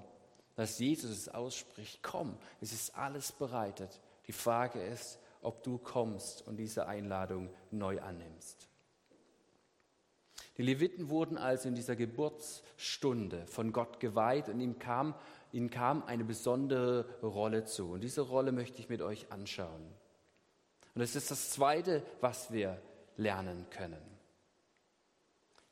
dass 0.55 0.79
Jesus 0.79 1.11
es 1.11 1.29
ausspricht, 1.29 2.03
komm, 2.03 2.39
es 2.63 2.73
ist 2.73 2.97
alles 2.97 3.33
bereitet. 3.33 4.01
Die 4.27 4.33
Frage 4.33 4.81
ist, 4.81 5.19
ob 5.43 5.63
du 5.63 5.77
kommst 5.77 6.47
und 6.47 6.57
diese 6.57 6.87
Einladung 6.87 7.51
neu 7.71 8.01
annimmst. 8.01 8.71
Die 10.57 10.63
Leviten 10.63 11.11
wurden 11.11 11.37
also 11.37 11.69
in 11.69 11.75
dieser 11.75 11.95
Geburtsstunde 11.95 13.47
von 13.47 13.75
Gott 13.75 14.01
geweiht 14.01 14.49
und 14.49 14.59
ihnen 14.59 14.79
kam, 14.79 15.15
ihnen 15.53 15.69
kam 15.69 16.03
eine 16.05 16.25
besondere 16.25 17.05
Rolle 17.23 17.67
zu. 17.67 17.93
Und 17.93 18.01
diese 18.01 18.23
Rolle 18.23 18.53
möchte 18.53 18.81
ich 18.81 18.89
mit 18.89 19.03
euch 19.03 19.31
anschauen. 19.31 19.85
Und 20.95 21.01
das 21.01 21.15
ist 21.15 21.31
das 21.31 21.51
Zweite, 21.51 22.03
was 22.23 22.53
wir 22.53 22.81
lernen 23.19 23.67
können. 23.69 24.16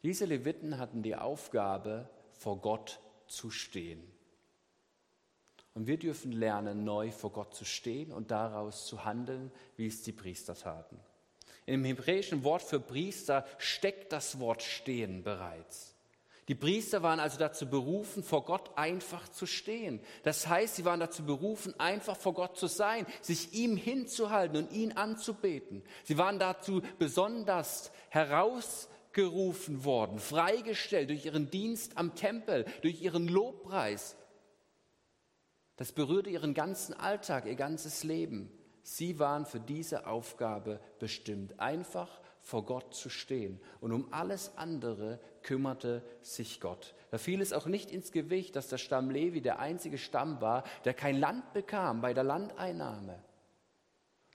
Diese 0.05 0.27
Leviten 0.27 0.79
hatten 0.79 1.03
die 1.03 1.17
Aufgabe, 1.17 2.09
vor 2.35 2.61
Gott 2.61 3.01
zu 3.27 3.51
stehen. 3.51 4.05
Und 5.73 5.87
wir 5.87 5.99
dürfen 5.99 6.31
lernen, 6.31 6.85
neu 6.85 7.11
vor 7.11 7.33
Gott 7.33 7.55
zu 7.55 7.65
stehen 7.65 8.13
und 8.13 8.31
daraus 8.31 8.87
zu 8.87 9.05
handeln, 9.05 9.51
wie 9.77 9.87
es 9.87 10.03
die 10.03 10.13
Priester 10.13 10.55
taten. 10.55 11.01
Im 11.67 11.85
hebräischen 11.85 12.45
Wort 12.45 12.63
für 12.63 12.79
Priester 12.79 13.47
steckt 13.57 14.13
das 14.13 14.39
Wort 14.39 14.63
stehen 14.63 15.25
bereits. 15.25 15.95
Die 16.49 16.55
Priester 16.55 17.03
waren 17.03 17.21
also 17.21 17.39
dazu 17.39 17.71
berufen, 17.71 18.23
vor 18.23 18.45
Gott 18.45 18.77
einfach 18.77 19.27
zu 19.31 19.47
stehen. 19.47 20.01
Das 20.23 20.47
heißt, 20.47 20.77
sie 20.77 20.85
waren 20.85 21.01
dazu 21.01 21.25
berufen, 21.25 21.79
einfach 21.81 22.19
vor 22.19 22.35
Gott 22.35 22.59
zu 22.59 22.67
sein, 22.67 23.07
sich 23.23 23.55
ihm 23.55 23.79
hinzuhalten 23.79 24.59
und 24.59 24.73
ihn 24.73 24.93
anzubeten. 24.93 25.83
Sie 26.03 26.19
waren 26.19 26.39
dazu 26.39 26.83
besonders 26.99 27.91
heraus 28.11 28.89
gerufen 29.15 29.85
worden, 29.85 30.19
freigestellt 30.19 31.11
durch 31.11 31.25
ihren 31.25 31.51
Dienst 31.51 31.97
am 31.97 32.15
Tempel, 32.15 32.67
durch 32.83 33.01
ihren 33.01 33.29
Lobpreis. 33.29 34.17
Das 35.77 35.93
berührte 35.93 36.31
ihren 36.31 36.55
ganzen 36.55 36.95
Alltag, 36.95 37.47
ihr 37.47 37.57
ganzes 37.57 38.05
Leben. 38.05 38.51
Sie 38.83 39.19
waren 39.19 39.47
für 39.47 39.61
diese 39.61 40.07
Aufgabe 40.07 40.79
bestimmt, 40.99 41.59
einfach 41.59 42.21
vor 42.41 42.67
Gott 42.67 42.95
zu 42.95 43.09
stehen. 43.09 43.59
Und 43.81 43.93
um 43.93 44.13
alles 44.13 44.57
andere 44.57 45.19
kümmerte 45.43 46.05
sich 46.21 46.61
Gott. 46.61 46.95
Da 47.11 47.19
fiel 47.19 47.41
es 47.41 47.53
auch 47.53 47.67
nicht 47.67 47.91
ins 47.91 48.13
Gewicht, 48.13 48.55
dass 48.57 48.69
der 48.69 48.79
Stamm 48.79 49.11
Levi 49.11 49.41
der 49.41 49.59
einzige 49.59 49.99
Stamm 49.99 50.41
war, 50.41 50.65
der 50.85 50.93
kein 50.93 51.19
Land 51.19 51.55
bekam 51.55 52.03
bei 52.03 52.13
der 52.13 52.25
Landeinnahme. 52.25 53.23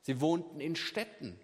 Sie 0.02 0.20
wohnten 0.20 0.60
in 0.60 0.76
Städten, 0.76 1.40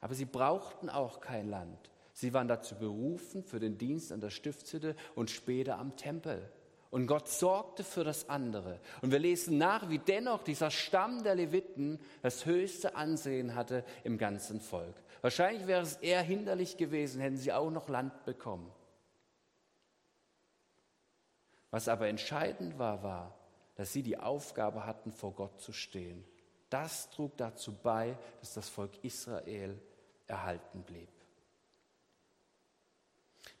aber 0.00 0.14
sie 0.14 0.26
brauchten 0.26 0.90
auch 0.90 1.20
kein 1.20 1.48
Land. 1.48 1.90
Sie 2.18 2.34
waren 2.34 2.48
dazu 2.48 2.74
berufen 2.74 3.44
für 3.44 3.60
den 3.60 3.78
Dienst 3.78 4.10
an 4.10 4.20
der 4.20 4.30
Stiftshütte 4.30 4.96
und 5.14 5.30
später 5.30 5.78
am 5.78 5.94
Tempel. 5.94 6.50
Und 6.90 7.06
Gott 7.06 7.28
sorgte 7.28 7.84
für 7.84 8.02
das 8.02 8.28
andere. 8.28 8.80
Und 9.02 9.12
wir 9.12 9.20
lesen 9.20 9.56
nach, 9.56 9.88
wie 9.88 10.00
dennoch 10.00 10.42
dieser 10.42 10.72
Stamm 10.72 11.22
der 11.22 11.36
Leviten 11.36 12.00
das 12.20 12.44
höchste 12.44 12.96
Ansehen 12.96 13.54
hatte 13.54 13.84
im 14.02 14.18
ganzen 14.18 14.60
Volk. 14.60 14.96
Wahrscheinlich 15.20 15.68
wäre 15.68 15.82
es 15.82 15.94
eher 15.98 16.20
hinderlich 16.20 16.76
gewesen, 16.76 17.20
hätten 17.20 17.36
sie 17.36 17.52
auch 17.52 17.70
noch 17.70 17.88
Land 17.88 18.24
bekommen. 18.24 18.68
Was 21.70 21.86
aber 21.86 22.08
entscheidend 22.08 22.80
war, 22.80 23.04
war, 23.04 23.38
dass 23.76 23.92
sie 23.92 24.02
die 24.02 24.18
Aufgabe 24.18 24.86
hatten, 24.86 25.12
vor 25.12 25.34
Gott 25.34 25.60
zu 25.60 25.72
stehen. 25.72 26.24
Das 26.68 27.10
trug 27.10 27.36
dazu 27.36 27.76
bei, 27.80 28.18
dass 28.40 28.54
das 28.54 28.68
Volk 28.68 29.04
Israel 29.04 29.80
erhalten 30.26 30.82
blieb. 30.82 31.17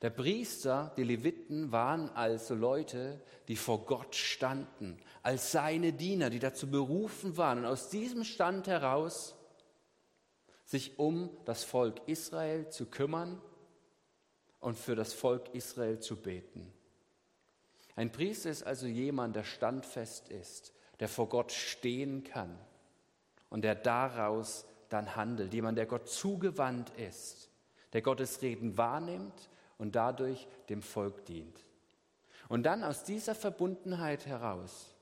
Der 0.02 0.10
Priester, 0.10 0.92
die 0.96 1.02
Leviten 1.02 1.72
waren 1.72 2.08
also 2.10 2.54
Leute, 2.54 3.20
die 3.48 3.56
vor 3.56 3.84
Gott 3.84 4.14
standen, 4.14 4.98
als 5.22 5.50
seine 5.50 5.92
Diener, 5.92 6.30
die 6.30 6.38
dazu 6.38 6.70
berufen 6.70 7.36
waren 7.36 7.58
und 7.58 7.64
aus 7.64 7.88
diesem 7.88 8.22
Stand 8.22 8.68
heraus 8.68 9.34
sich 10.64 10.98
um 10.98 11.30
das 11.46 11.64
Volk 11.64 12.06
Israel 12.06 12.68
zu 12.68 12.86
kümmern 12.86 13.40
und 14.60 14.78
für 14.78 14.94
das 14.94 15.14
Volk 15.14 15.54
Israel 15.54 15.98
zu 15.98 16.16
beten. 16.16 16.72
Ein 17.96 18.12
Priester 18.12 18.50
ist 18.50 18.62
also 18.62 18.86
jemand, 18.86 19.34
der 19.34 19.44
standfest 19.44 20.28
ist, 20.28 20.72
der 21.00 21.08
vor 21.08 21.28
Gott 21.28 21.50
stehen 21.50 22.22
kann 22.22 22.56
und 23.50 23.62
der 23.62 23.74
daraus 23.74 24.64
dann 24.90 25.16
handelt, 25.16 25.52
jemand, 25.52 25.76
der 25.76 25.86
Gott 25.86 26.08
zugewandt 26.08 26.90
ist, 26.90 27.50
der 27.92 28.02
Gottes 28.02 28.42
Reden 28.42 28.76
wahrnimmt 28.76 29.48
und 29.78 29.94
dadurch 29.94 30.46
dem 30.68 30.82
Volk 30.82 31.24
dient. 31.24 31.58
Und 32.48 32.64
dann 32.64 32.84
aus 32.84 33.04
dieser 33.04 33.34
Verbundenheit 33.34 34.26
heraus, 34.26 34.94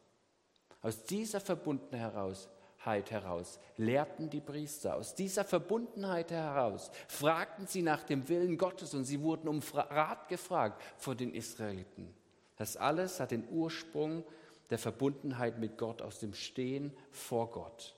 aus 0.82 1.04
dieser 1.04 1.40
Verbundenheit 1.40 2.00
heraus 2.00 2.48
heraus 2.86 3.58
lehrten 3.76 4.30
die 4.30 4.40
Priester. 4.40 4.94
Aus 4.94 5.14
dieser 5.14 5.44
Verbundenheit 5.44 6.30
heraus 6.30 6.90
fragten 7.08 7.66
sie 7.66 7.82
nach 7.82 8.04
dem 8.04 8.28
Willen 8.28 8.56
Gottes 8.56 8.94
und 8.94 9.04
sie 9.04 9.20
wurden 9.20 9.48
um 9.48 9.60
Rat 9.74 10.28
gefragt 10.28 10.82
von 10.96 11.16
den 11.16 11.34
Israeliten. 11.34 12.14
Das 12.56 12.76
alles 12.76 13.20
hat 13.20 13.32
den 13.32 13.48
Ursprung 13.50 14.24
der 14.70 14.78
Verbundenheit 14.78 15.58
mit 15.58 15.76
Gott 15.76 16.00
aus 16.00 16.20
dem 16.20 16.32
Stehen 16.32 16.96
vor 17.10 17.50
Gott. 17.50 17.94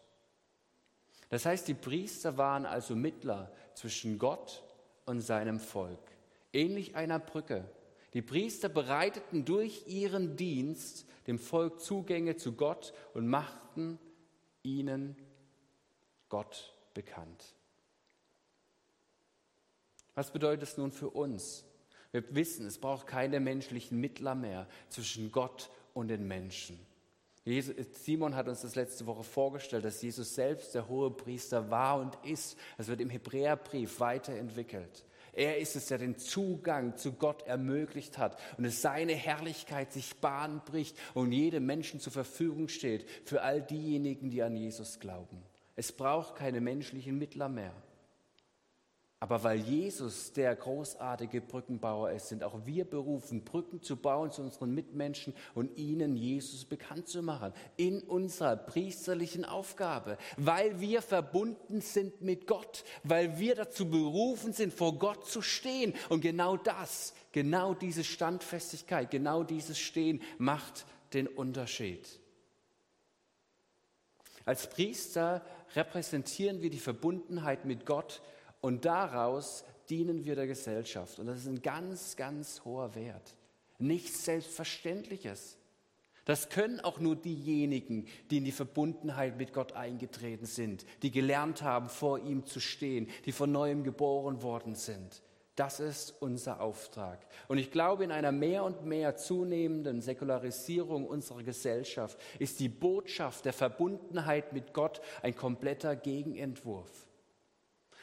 Das 1.28 1.44
heißt, 1.44 1.68
die 1.68 1.74
Priester 1.74 2.38
waren 2.38 2.64
also 2.64 2.96
Mittler 2.96 3.52
zwischen 3.74 4.18
Gott 4.18 4.62
und 5.04 5.20
seinem 5.20 5.60
Volk, 5.60 6.07
ähnlich 6.52 6.96
einer 6.96 7.18
Brücke. 7.18 7.68
Die 8.14 8.22
Priester 8.22 8.68
bereiteten 8.68 9.44
durch 9.44 9.86
ihren 9.86 10.36
Dienst 10.36 11.06
dem 11.26 11.38
Volk 11.38 11.80
Zugänge 11.80 12.36
zu 12.36 12.52
Gott 12.52 12.94
und 13.14 13.26
machten 13.26 13.98
ihnen 14.62 15.16
Gott 16.28 16.74
bekannt. 16.94 17.54
Was 20.14 20.32
bedeutet 20.32 20.64
es 20.64 20.76
nun 20.76 20.90
für 20.90 21.10
uns? 21.10 21.64
Wir 22.10 22.34
wissen, 22.34 22.66
es 22.66 22.78
braucht 22.78 23.06
keine 23.06 23.38
menschlichen 23.38 24.00
Mittler 24.00 24.34
mehr 24.34 24.66
zwischen 24.88 25.30
Gott 25.30 25.70
und 25.94 26.08
den 26.08 26.26
Menschen. 26.26 26.78
Simon 27.92 28.34
hat 28.34 28.48
uns 28.48 28.62
das 28.62 28.74
letzte 28.74 29.06
Woche 29.06 29.22
vorgestellt, 29.22 29.84
dass 29.84 30.02
Jesus 30.02 30.34
selbst 30.34 30.74
der 30.74 30.88
hohe 30.88 31.10
Priester 31.10 31.70
war 31.70 32.00
und 32.00 32.18
ist. 32.24 32.58
Das 32.76 32.88
wird 32.88 33.00
im 33.00 33.10
Hebräerbrief 33.10 34.00
weiterentwickelt. 34.00 35.04
Er 35.32 35.58
ist 35.58 35.76
es, 35.76 35.86
der 35.86 35.98
den 35.98 36.18
Zugang 36.18 36.96
zu 36.96 37.12
Gott 37.12 37.42
ermöglicht 37.42 38.18
hat 38.18 38.38
und 38.56 38.64
es 38.64 38.82
seine 38.82 39.14
Herrlichkeit 39.14 39.92
sich 39.92 40.16
Bahn 40.20 40.62
bricht 40.64 40.96
und 41.14 41.32
jedem 41.32 41.66
Menschen 41.66 42.00
zur 42.00 42.12
Verfügung 42.12 42.68
steht 42.68 43.08
für 43.24 43.42
all 43.42 43.62
diejenigen, 43.62 44.30
die 44.30 44.42
an 44.42 44.56
Jesus 44.56 45.00
glauben. 45.00 45.42
Es 45.76 45.92
braucht 45.92 46.36
keine 46.36 46.60
menschlichen 46.60 47.18
Mittler 47.18 47.48
mehr. 47.48 47.72
Aber 49.20 49.42
weil 49.42 49.58
Jesus 49.58 50.32
der 50.32 50.54
großartige 50.54 51.40
Brückenbauer 51.40 52.12
ist, 52.12 52.28
sind 52.28 52.44
auch 52.44 52.64
wir 52.66 52.84
berufen, 52.84 53.42
Brücken 53.42 53.82
zu 53.82 53.96
bauen 53.96 54.30
zu 54.30 54.42
unseren 54.42 54.72
Mitmenschen 54.72 55.34
und 55.54 55.76
ihnen 55.76 56.14
Jesus 56.14 56.64
bekannt 56.64 57.08
zu 57.08 57.20
machen. 57.20 57.52
In 57.76 58.00
unserer 58.04 58.56
priesterlichen 58.56 59.44
Aufgabe. 59.44 60.18
Weil 60.36 60.80
wir 60.80 61.02
verbunden 61.02 61.80
sind 61.80 62.22
mit 62.22 62.46
Gott. 62.46 62.84
Weil 63.02 63.40
wir 63.40 63.56
dazu 63.56 63.90
berufen 63.90 64.52
sind, 64.52 64.72
vor 64.72 64.96
Gott 65.00 65.26
zu 65.26 65.42
stehen. 65.42 65.94
Und 66.08 66.20
genau 66.20 66.56
das, 66.56 67.12
genau 67.32 67.74
diese 67.74 68.04
Standfestigkeit, 68.04 69.10
genau 69.10 69.42
dieses 69.42 69.80
Stehen 69.80 70.22
macht 70.38 70.86
den 71.12 71.26
Unterschied. 71.26 72.06
Als 74.44 74.70
Priester 74.70 75.44
repräsentieren 75.74 76.62
wir 76.62 76.70
die 76.70 76.78
Verbundenheit 76.78 77.64
mit 77.64 77.84
Gott 77.84 78.22
und 78.60 78.84
daraus 78.84 79.64
dienen 79.88 80.24
wir 80.24 80.34
der 80.34 80.46
Gesellschaft. 80.46 81.18
Und 81.18 81.26
das 81.26 81.38
ist 81.38 81.46
ein 81.46 81.62
ganz, 81.62 82.16
ganz 82.16 82.64
hoher 82.64 82.94
Wert. 82.94 83.34
Nichts 83.78 84.24
Selbstverständliches. 84.24 85.56
Das 86.24 86.50
können 86.50 86.80
auch 86.80 87.00
nur 87.00 87.16
diejenigen, 87.16 88.06
die 88.30 88.38
in 88.38 88.44
die 88.44 88.52
Verbundenheit 88.52 89.38
mit 89.38 89.54
Gott 89.54 89.72
eingetreten 89.72 90.44
sind, 90.44 90.84
die 91.02 91.10
gelernt 91.10 91.62
haben, 91.62 91.88
vor 91.88 92.18
ihm 92.18 92.44
zu 92.44 92.60
stehen, 92.60 93.08
die 93.24 93.32
von 93.32 93.50
neuem 93.50 93.82
geboren 93.82 94.42
worden 94.42 94.74
sind. 94.74 95.22
Das 95.56 95.80
ist 95.80 96.14
unser 96.20 96.60
Auftrag. 96.60 97.26
Und 97.48 97.58
ich 97.58 97.72
glaube, 97.72 98.04
in 98.04 98.12
einer 98.12 98.30
mehr 98.30 98.62
und 98.62 98.84
mehr 98.84 99.16
zunehmenden 99.16 100.02
Säkularisierung 100.02 101.06
unserer 101.06 101.42
Gesellschaft 101.42 102.18
ist 102.38 102.60
die 102.60 102.68
Botschaft 102.68 103.44
der 103.44 103.52
Verbundenheit 103.52 104.52
mit 104.52 104.74
Gott 104.74 105.00
ein 105.22 105.34
kompletter 105.34 105.96
Gegenentwurf. 105.96 107.07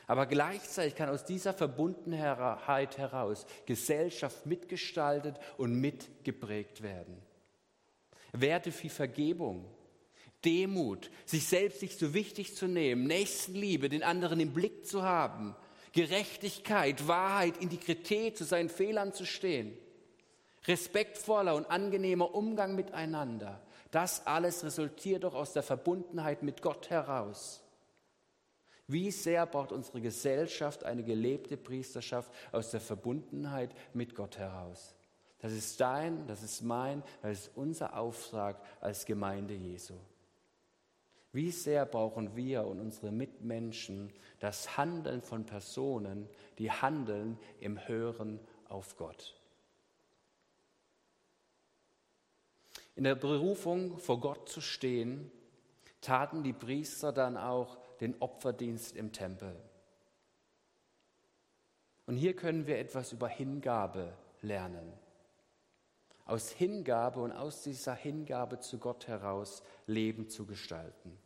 Aber 0.08 0.26
gleichzeitig 0.28 0.96
kann 0.96 1.10
aus 1.10 1.26
dieser 1.26 1.54
Verbundenheit 1.54 2.98
heraus 2.98 3.46
Gesellschaft 3.66 4.46
mitgestaltet 4.46 5.40
und 5.58 5.80
mitgeprägt 5.80 6.84
werden. 6.84 7.18
Werte 8.32 8.72
wie 8.84 8.90
Vergebung, 8.90 9.66
Demut, 10.44 11.10
sich 11.26 11.48
selbst 11.48 11.82
nicht 11.82 11.98
so 11.98 12.14
wichtig 12.14 12.56
zu 12.56 12.68
nehmen, 12.68 13.08
Nächstenliebe, 13.08 13.90
den 13.90 14.04
anderen 14.04 14.40
im 14.40 14.54
Blick 14.54 14.86
zu 14.86 15.02
haben, 15.02 15.56
Gerechtigkeit, 15.94 17.08
Wahrheit, 17.08 17.58
Integrität, 17.58 18.38
zu 18.38 18.44
seinen 18.44 18.70
Fehlern 18.70 19.14
zu 19.14 19.26
stehen, 19.26 19.76
respektvoller 20.68 21.56
und 21.56 21.72
angenehmer 21.72 22.36
Umgang 22.36 22.76
miteinander. 22.76 23.62
Das 23.92 24.28
alles 24.28 24.64
resultiert 24.64 25.24
doch 25.24 25.34
aus 25.34 25.54
der 25.54 25.64
Verbundenheit 25.64 26.44
mit 26.44 26.62
Gott 26.62 26.90
heraus. 26.90 27.65
Wie 28.88 29.10
sehr 29.10 29.46
braucht 29.46 29.72
unsere 29.72 30.00
Gesellschaft 30.00 30.84
eine 30.84 31.04
gelebte 31.04 31.58
Priesterschaft 31.58 32.32
aus 32.52 32.72
der 32.72 32.82
Verbundenheit 32.82 33.74
mit 33.94 34.14
Gott 34.14 34.38
heraus? 34.38 34.96
Das 35.40 35.52
ist 35.52 35.80
dein, 35.82 36.28
das 36.28 36.44
ist 36.44 36.62
mein, 36.62 37.04
das 37.22 37.40
ist 37.40 37.52
unser 37.56 37.98
Auftrag 37.98 38.62
als 38.80 39.06
Gemeinde 39.06 39.54
Jesu. 39.54 39.96
Wie 41.32 41.52
sehr 41.52 41.86
brauchen 41.86 42.36
wir 42.36 42.66
und 42.66 42.80
unsere 42.80 43.12
Mitmenschen 43.12 44.14
das 44.40 44.78
Handeln 44.78 45.22
von 45.22 45.46
Personen, 45.46 46.30
die 46.60 46.72
handeln 46.72 47.38
im 47.60 47.88
Hören 47.88 48.40
auf 48.70 48.96
Gott? 48.96 49.36
In 52.96 53.04
der 53.04 53.16
Berufung, 53.16 53.98
vor 53.98 54.22
Gott 54.22 54.48
zu 54.48 54.62
stehen, 54.62 55.30
taten 56.00 56.44
die 56.44 56.54
Priester 56.54 57.12
dann 57.12 57.36
auch 57.36 57.78
den 58.02 58.16
Opferdienst 58.22 58.96
im 58.96 59.12
Tempel. 59.12 59.56
Und 62.06 62.18
hier 62.18 62.36
können 62.36 62.68
wir 62.68 62.78
etwas 62.78 63.12
über 63.12 63.28
Hingabe 63.28 64.14
lernen. 64.42 64.94
Aus 66.26 66.50
Hingabe 66.50 67.20
und 67.20 67.32
aus 67.32 67.64
dieser 67.64 67.94
Hingabe 67.94 68.60
zu 68.60 68.80
Gott 68.80 69.08
heraus 69.08 69.64
Leben 69.86 70.30
zu 70.30 70.46
gestalten. 70.46 71.18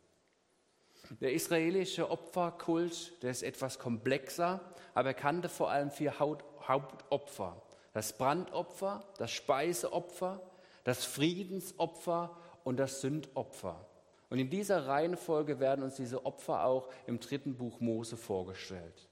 Der 1.20 1.32
israelische 1.32 2.10
Opferkult, 2.10 3.22
der 3.22 3.30
ist 3.30 3.42
etwas 3.42 3.78
komplexer, 3.78 4.60
aber 4.94 5.08
er 5.08 5.14
kannte 5.14 5.48
vor 5.48 5.70
allem 5.70 5.90
vier 5.90 6.18
Hauptopfer. 6.18 7.62
Das 7.92 8.16
Brandopfer, 8.16 9.04
das 9.18 9.32
Speiseopfer, 9.32 10.40
das 10.84 11.04
Friedensopfer 11.04 12.36
und 12.62 12.76
das 12.76 13.00
Sündopfer. 13.00 13.84
Und 14.30 14.38
in 14.38 14.48
dieser 14.48 14.86
Reihenfolge 14.86 15.60
werden 15.60 15.84
uns 15.84 15.96
diese 15.96 16.24
Opfer 16.24 16.64
auch 16.64 16.88
im 17.06 17.18
dritten 17.18 17.56
Buch 17.56 17.80
Mose 17.80 18.16
vorgestellt. 18.16 19.08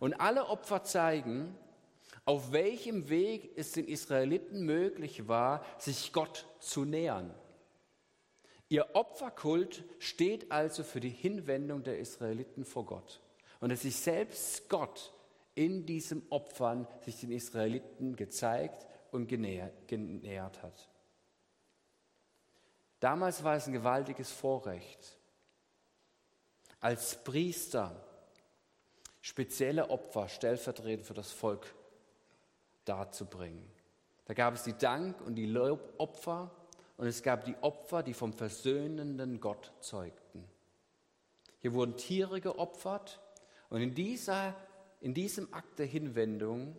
Und 0.00 0.14
alle 0.14 0.48
Opfer 0.48 0.82
zeigen, 0.82 1.54
auf 2.24 2.52
welchem 2.52 3.10
Weg 3.10 3.52
es 3.56 3.72
den 3.72 3.86
Israeliten 3.86 4.64
möglich 4.64 5.28
war, 5.28 5.64
sich 5.78 6.12
Gott 6.12 6.46
zu 6.60 6.84
nähern. 6.86 7.34
Ihr 8.70 8.96
Opferkult 8.96 9.84
steht 9.98 10.50
also 10.50 10.82
für 10.82 11.00
die 11.00 11.10
Hinwendung 11.10 11.82
der 11.82 11.98
Israeliten 11.98 12.64
vor 12.64 12.86
Gott. 12.86 13.20
Und 13.60 13.68
dass 13.68 13.82
sich 13.82 13.96
selbst 13.96 14.68
Gott 14.70 15.12
in 15.54 15.84
diesem 15.84 16.22
Opfern 16.30 16.88
sich 17.02 17.20
den 17.20 17.30
Israeliten 17.30 18.16
gezeigt 18.16 18.86
und 19.12 19.28
genähert 19.28 20.62
hat. 20.62 20.88
Damals 23.04 23.44
war 23.44 23.54
es 23.54 23.66
ein 23.66 23.74
gewaltiges 23.74 24.32
Vorrecht, 24.32 25.18
als 26.80 27.22
Priester 27.22 27.94
spezielle 29.20 29.90
Opfer 29.90 30.26
stellvertretend 30.26 31.06
für 31.06 31.12
das 31.12 31.30
Volk 31.30 31.74
darzubringen. 32.86 33.70
Da 34.24 34.32
gab 34.32 34.54
es 34.54 34.62
die 34.62 34.72
Dank- 34.72 35.20
und 35.20 35.34
die 35.34 35.44
Lobopfer 35.44 36.50
und 36.96 37.06
es 37.06 37.22
gab 37.22 37.44
die 37.44 37.56
Opfer, 37.60 38.02
die 38.02 38.14
vom 38.14 38.32
versöhnenden 38.32 39.38
Gott 39.38 39.70
zeugten. 39.80 40.42
Hier 41.58 41.74
wurden 41.74 41.98
Tiere 41.98 42.40
geopfert 42.40 43.20
und 43.68 43.82
in, 43.82 43.94
dieser, 43.94 44.54
in 45.02 45.12
diesem 45.12 45.52
Akt 45.52 45.78
der 45.78 45.84
Hinwendung 45.84 46.74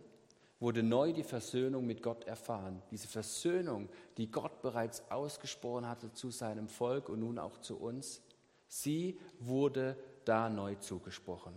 wurde 0.58 0.82
neu 0.82 1.12
die 1.12 1.22
Versöhnung 1.22 1.86
mit 1.86 2.02
Gott 2.02 2.24
erfahren. 2.24 2.82
Diese 2.90 3.08
Versöhnung, 3.08 3.88
die 4.16 4.30
Gott 4.30 4.62
bereits 4.62 5.02
ausgesprochen 5.10 5.88
hatte 5.88 6.12
zu 6.12 6.30
seinem 6.30 6.68
Volk 6.68 7.08
und 7.08 7.20
nun 7.20 7.38
auch 7.38 7.58
zu 7.58 7.76
uns, 7.76 8.22
sie 8.66 9.18
wurde 9.38 9.96
da 10.24 10.48
neu 10.48 10.74
zugesprochen. 10.76 11.54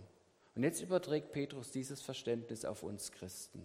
Und 0.54 0.64
jetzt 0.64 0.82
überträgt 0.82 1.32
Petrus 1.32 1.70
dieses 1.70 2.02
Verständnis 2.02 2.64
auf 2.64 2.82
uns 2.82 3.12
Christen. 3.12 3.64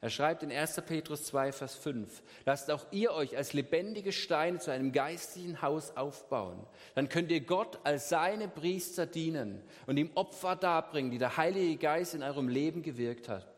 Er 0.00 0.10
schreibt 0.10 0.42
in 0.42 0.50
1. 0.50 0.82
Petrus 0.86 1.24
2, 1.24 1.52
Vers 1.52 1.76
5, 1.76 2.22
lasst 2.44 2.72
auch 2.72 2.86
ihr 2.90 3.12
euch 3.12 3.36
als 3.36 3.52
lebendige 3.52 4.10
Steine 4.10 4.58
zu 4.58 4.72
einem 4.72 4.90
geistlichen 4.90 5.62
Haus 5.62 5.96
aufbauen. 5.96 6.66
Dann 6.96 7.08
könnt 7.08 7.30
ihr 7.30 7.40
Gott 7.40 7.78
als 7.84 8.08
seine 8.08 8.48
Priester 8.48 9.06
dienen 9.06 9.62
und 9.86 9.96
ihm 9.96 10.10
Opfer 10.16 10.56
darbringen, 10.56 11.12
die 11.12 11.18
der 11.18 11.36
Heilige 11.36 11.76
Geist 11.76 12.14
in 12.14 12.24
eurem 12.24 12.48
Leben 12.48 12.82
gewirkt 12.82 13.28
hat 13.28 13.51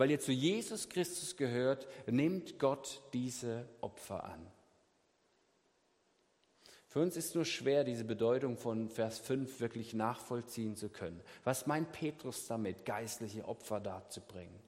weil 0.00 0.10
ihr 0.10 0.18
zu 0.18 0.32
Jesus 0.32 0.88
Christus 0.88 1.36
gehört, 1.36 1.86
nimmt 2.06 2.58
Gott 2.58 3.02
diese 3.12 3.68
Opfer 3.82 4.24
an. 4.24 4.46
Für 6.88 7.00
uns 7.00 7.18
ist 7.18 7.34
nur 7.34 7.44
schwer, 7.44 7.84
diese 7.84 8.04
Bedeutung 8.04 8.56
von 8.56 8.88
Vers 8.88 9.18
5 9.18 9.60
wirklich 9.60 9.92
nachvollziehen 9.92 10.74
zu 10.74 10.88
können. 10.88 11.20
Was 11.44 11.66
meint 11.66 11.92
Petrus 11.92 12.46
damit, 12.46 12.86
geistliche 12.86 13.46
Opfer 13.46 13.78
darzubringen? 13.78 14.58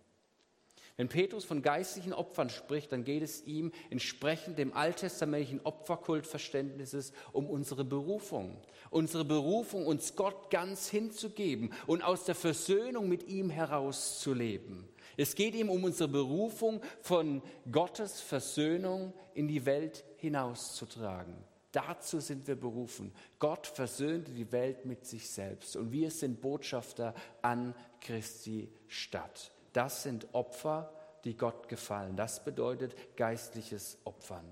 Wenn 0.98 1.08
Petrus 1.08 1.46
von 1.46 1.62
geistlichen 1.62 2.12
Opfern 2.12 2.50
spricht, 2.50 2.92
dann 2.92 3.02
geht 3.02 3.22
es 3.22 3.42
ihm 3.46 3.72
entsprechend 3.88 4.58
dem 4.58 4.74
alttestamentlichen 4.74 5.62
Opferkultverständnisses 5.64 7.14
um 7.32 7.48
unsere 7.48 7.86
Berufung. 7.86 8.58
Unsere 8.90 9.24
Berufung, 9.24 9.86
uns 9.86 10.14
Gott 10.14 10.50
ganz 10.50 10.90
hinzugeben 10.90 11.72
und 11.86 12.02
aus 12.02 12.24
der 12.24 12.34
Versöhnung 12.34 13.08
mit 13.08 13.28
ihm 13.28 13.48
herauszuleben. 13.48 14.91
Es 15.16 15.34
geht 15.34 15.54
ihm 15.54 15.70
um 15.70 15.84
unsere 15.84 16.08
Berufung, 16.08 16.80
von 17.00 17.42
Gottes 17.70 18.20
Versöhnung 18.20 19.12
in 19.34 19.48
die 19.48 19.64
Welt 19.66 20.04
hinauszutragen. 20.16 21.34
Dazu 21.72 22.20
sind 22.20 22.46
wir 22.46 22.56
berufen. 22.56 23.12
Gott 23.38 23.66
versöhnte 23.66 24.32
die 24.32 24.52
Welt 24.52 24.84
mit 24.84 25.06
sich 25.06 25.30
selbst 25.30 25.74
und 25.74 25.90
wir 25.90 26.10
sind 26.10 26.40
Botschafter 26.42 27.14
an 27.40 27.74
Christi 28.00 28.70
Stadt. 28.88 29.52
Das 29.72 30.02
sind 30.02 30.34
Opfer, 30.34 30.92
die 31.24 31.34
Gott 31.34 31.68
gefallen. 31.68 32.14
Das 32.14 32.44
bedeutet 32.44 33.16
geistliches 33.16 33.96
Opfern. 34.04 34.44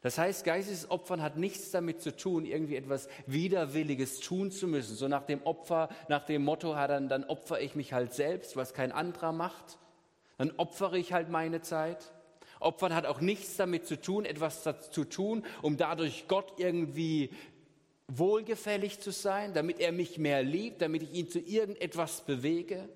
Das 0.00 0.16
heißt, 0.16 0.44
geistliches 0.44 0.90
Opfern 0.90 1.22
hat 1.22 1.36
nichts 1.36 1.72
damit 1.72 2.00
zu 2.00 2.14
tun, 2.14 2.44
irgendwie 2.44 2.76
etwas 2.76 3.08
Widerwilliges 3.26 4.20
tun 4.20 4.52
zu 4.52 4.68
müssen. 4.68 4.94
So 4.94 5.08
nach 5.08 5.24
dem 5.24 5.42
Opfer, 5.42 5.88
nach 6.08 6.24
dem 6.24 6.44
Motto, 6.44 6.74
dann, 6.74 7.08
dann 7.08 7.24
opfere 7.24 7.60
ich 7.60 7.74
mich 7.74 7.92
halt 7.92 8.14
selbst, 8.14 8.56
was 8.56 8.74
kein 8.74 8.92
anderer 8.92 9.32
macht. 9.32 9.78
Dann 10.36 10.52
opfere 10.56 10.98
ich 10.98 11.12
halt 11.12 11.30
meine 11.30 11.62
Zeit. 11.62 12.12
Opfern 12.60 12.94
hat 12.94 13.06
auch 13.06 13.20
nichts 13.20 13.56
damit 13.56 13.86
zu 13.86 14.00
tun, 14.00 14.24
etwas 14.24 14.62
zu 14.90 15.04
tun, 15.04 15.44
um 15.62 15.76
dadurch 15.76 16.26
Gott 16.28 16.54
irgendwie 16.58 17.30
wohlgefällig 18.06 19.00
zu 19.00 19.10
sein, 19.10 19.52
damit 19.52 19.80
er 19.80 19.92
mich 19.92 20.16
mehr 20.16 20.42
liebt, 20.42 20.80
damit 20.80 21.02
ich 21.02 21.12
ihn 21.12 21.28
zu 21.28 21.40
irgendetwas 21.40 22.22
bewege. 22.22 22.88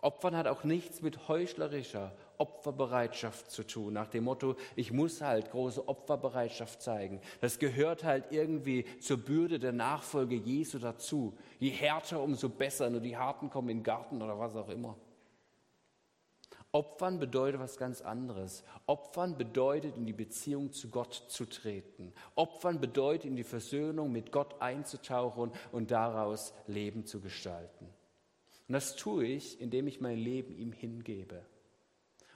Opfern 0.00 0.36
hat 0.36 0.46
auch 0.46 0.64
nichts 0.64 1.02
mit 1.02 1.28
heuchlerischer 1.28 2.14
Opferbereitschaft 2.38 3.50
zu 3.50 3.66
tun, 3.66 3.92
nach 3.92 4.08
dem 4.08 4.24
Motto, 4.24 4.56
ich 4.76 4.92
muss 4.92 5.20
halt 5.20 5.50
große 5.50 5.88
Opferbereitschaft 5.88 6.80
zeigen. 6.80 7.20
Das 7.40 7.58
gehört 7.58 8.04
halt 8.04 8.26
irgendwie 8.30 8.84
zur 9.00 9.18
Bürde 9.18 9.58
der 9.58 9.72
Nachfolge 9.72 10.36
Jesu 10.36 10.78
dazu. 10.78 11.36
Je 11.58 11.70
härter, 11.70 12.22
umso 12.22 12.48
besser, 12.48 12.88
nur 12.90 13.00
die 13.00 13.16
Harten 13.16 13.50
kommen 13.50 13.68
in 13.68 13.78
den 13.78 13.84
Garten 13.84 14.22
oder 14.22 14.38
was 14.38 14.54
auch 14.54 14.68
immer. 14.68 14.96
Opfern 16.70 17.18
bedeutet 17.18 17.60
was 17.60 17.78
ganz 17.78 18.02
anderes. 18.02 18.62
Opfern 18.86 19.38
bedeutet, 19.38 19.96
in 19.96 20.04
die 20.04 20.12
Beziehung 20.12 20.72
zu 20.72 20.90
Gott 20.90 21.14
zu 21.28 21.46
treten. 21.46 22.12
Opfern 22.34 22.78
bedeutet, 22.78 23.24
in 23.24 23.36
die 23.36 23.44
Versöhnung 23.44 24.12
mit 24.12 24.32
Gott 24.32 24.60
einzutauchen 24.60 25.50
und 25.72 25.90
daraus 25.90 26.52
Leben 26.66 27.06
zu 27.06 27.20
gestalten. 27.20 27.86
Und 28.68 28.74
das 28.74 28.96
tue 28.96 29.24
ich, 29.24 29.60
indem 29.62 29.86
ich 29.86 30.02
mein 30.02 30.18
Leben 30.18 30.54
ihm 30.56 30.72
hingebe. 30.72 31.42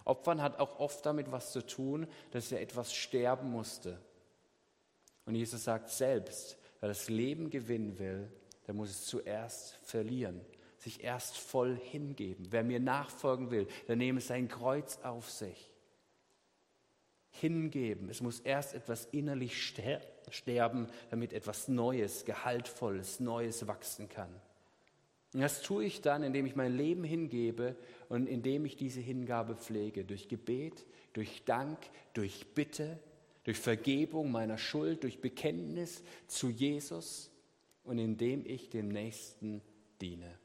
Opfern 0.04 0.42
hat 0.42 0.58
auch 0.58 0.78
oft 0.78 1.04
damit 1.06 1.30
was 1.30 1.52
zu 1.52 1.64
tun, 1.64 2.06
dass 2.30 2.52
er 2.52 2.60
etwas 2.60 2.94
sterben 2.94 3.50
musste. 3.50 3.98
Und 5.26 5.34
Jesus 5.34 5.64
sagt 5.64 5.90
selbst, 5.90 6.58
wer 6.80 6.88
das 6.88 7.08
Leben 7.08 7.50
gewinnen 7.50 7.98
will, 7.98 8.30
der 8.66 8.74
muss 8.74 8.90
es 8.90 9.06
zuerst 9.06 9.78
verlieren, 9.82 10.40
sich 10.78 11.02
erst 11.02 11.36
voll 11.36 11.76
hingeben. 11.76 12.46
Wer 12.50 12.64
mir 12.64 12.80
nachfolgen 12.80 13.50
will, 13.50 13.66
der 13.88 13.96
nehme 13.96 14.20
sein 14.20 14.48
Kreuz 14.48 14.98
auf 15.02 15.30
sich. 15.30 15.70
Hingeben. 17.30 18.08
Es 18.10 18.20
muss 18.20 18.40
erst 18.40 18.74
etwas 18.74 19.06
innerlich 19.06 19.62
sterben, 20.30 20.88
damit 21.10 21.32
etwas 21.32 21.68
Neues, 21.68 22.24
Gehaltvolles, 22.24 23.20
Neues 23.20 23.66
wachsen 23.66 24.08
kann. 24.08 24.34
Und 25.34 25.40
das 25.40 25.62
tue 25.62 25.84
ich 25.84 26.02
dann, 26.02 26.22
indem 26.22 26.44
ich 26.44 26.56
mein 26.56 26.76
Leben 26.76 27.04
hingebe 27.04 27.74
und 28.08 28.26
indem 28.26 28.66
ich 28.66 28.76
diese 28.76 29.00
Hingabe 29.00 29.56
pflege. 29.56 30.04
Durch 30.04 30.28
Gebet, 30.28 30.84
durch 31.14 31.44
Dank, 31.44 31.78
durch 32.12 32.46
Bitte, 32.54 32.98
durch 33.44 33.58
Vergebung 33.58 34.30
meiner 34.30 34.58
Schuld, 34.58 35.04
durch 35.04 35.20
Bekenntnis 35.20 36.02
zu 36.26 36.50
Jesus 36.50 37.30
und 37.84 37.98
indem 37.98 38.44
ich 38.44 38.68
dem 38.68 38.88
Nächsten 38.88 39.62
diene. 40.00 40.38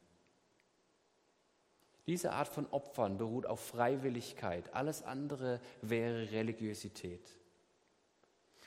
Diese 2.08 2.32
Art 2.32 2.47
von 2.47 2.65
Opfern 2.67 3.17
beruht 3.17 3.45
auf 3.45 3.60
Freiwilligkeit. 3.60 4.73
Alles 4.73 5.04
andere 5.04 5.60
wäre 5.82 6.32
Religiosität. 6.32 7.28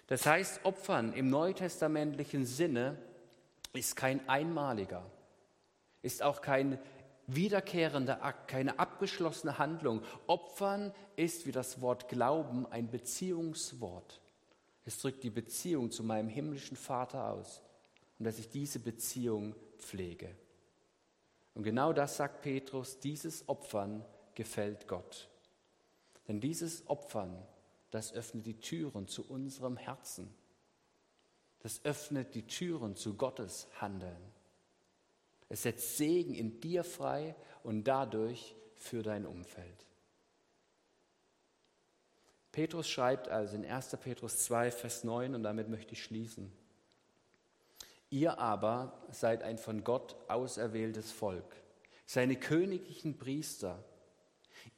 Das 0.08 0.26
heißt, 0.26 0.66
Opfern 0.66 1.14
im 1.14 1.30
neutestamentlichen 1.30 2.44
Sinne 2.44 2.98
ist 3.72 3.96
kein 3.96 4.28
einmaliger 4.28 5.10
ist 6.02 6.22
auch 6.22 6.40
kein 6.40 6.78
wiederkehrender 7.26 8.22
Akt, 8.24 8.48
keine 8.48 8.78
abgeschlossene 8.78 9.58
Handlung. 9.58 10.02
Opfern 10.26 10.92
ist 11.16 11.46
wie 11.46 11.52
das 11.52 11.80
Wort 11.80 12.08
Glauben 12.08 12.66
ein 12.66 12.90
Beziehungswort. 12.90 14.20
Es 14.84 14.98
drückt 14.98 15.22
die 15.22 15.30
Beziehung 15.30 15.90
zu 15.90 16.02
meinem 16.02 16.28
himmlischen 16.28 16.76
Vater 16.76 17.28
aus 17.32 17.62
und 18.18 18.24
dass 18.24 18.38
ich 18.38 18.48
diese 18.48 18.80
Beziehung 18.80 19.54
pflege. 19.78 20.34
Und 21.54 21.62
genau 21.62 21.92
das 21.92 22.16
sagt 22.16 22.42
Petrus, 22.42 22.98
dieses 22.98 23.48
Opfern 23.48 24.04
gefällt 24.34 24.88
Gott. 24.88 25.28
Denn 26.28 26.40
dieses 26.40 26.88
Opfern, 26.88 27.36
das 27.90 28.12
öffnet 28.12 28.46
die 28.46 28.58
Türen 28.58 29.08
zu 29.08 29.28
unserem 29.28 29.76
Herzen. 29.76 30.32
Das 31.60 31.84
öffnet 31.84 32.34
die 32.34 32.46
Türen 32.46 32.96
zu 32.96 33.14
Gottes 33.14 33.68
Handeln. 33.80 34.16
Es 35.50 35.64
setzt 35.64 35.98
Segen 35.98 36.32
in 36.32 36.60
dir 36.60 36.84
frei 36.84 37.34
und 37.64 37.84
dadurch 37.84 38.54
für 38.76 39.02
dein 39.02 39.26
Umfeld. 39.26 39.84
Petrus 42.52 42.88
schreibt 42.88 43.28
also 43.28 43.56
in 43.56 43.64
1. 43.64 43.96
Petrus 44.00 44.38
2, 44.44 44.70
Vers 44.70 45.04
9, 45.04 45.34
und 45.34 45.42
damit 45.42 45.68
möchte 45.68 45.92
ich 45.92 46.02
schließen. 46.02 46.52
Ihr 48.10 48.38
aber 48.38 49.06
seid 49.10 49.42
ein 49.42 49.58
von 49.58 49.84
Gott 49.84 50.16
auserwähltes 50.28 51.12
Volk, 51.12 51.56
seine 52.06 52.36
königlichen 52.36 53.18
Priester. 53.18 53.84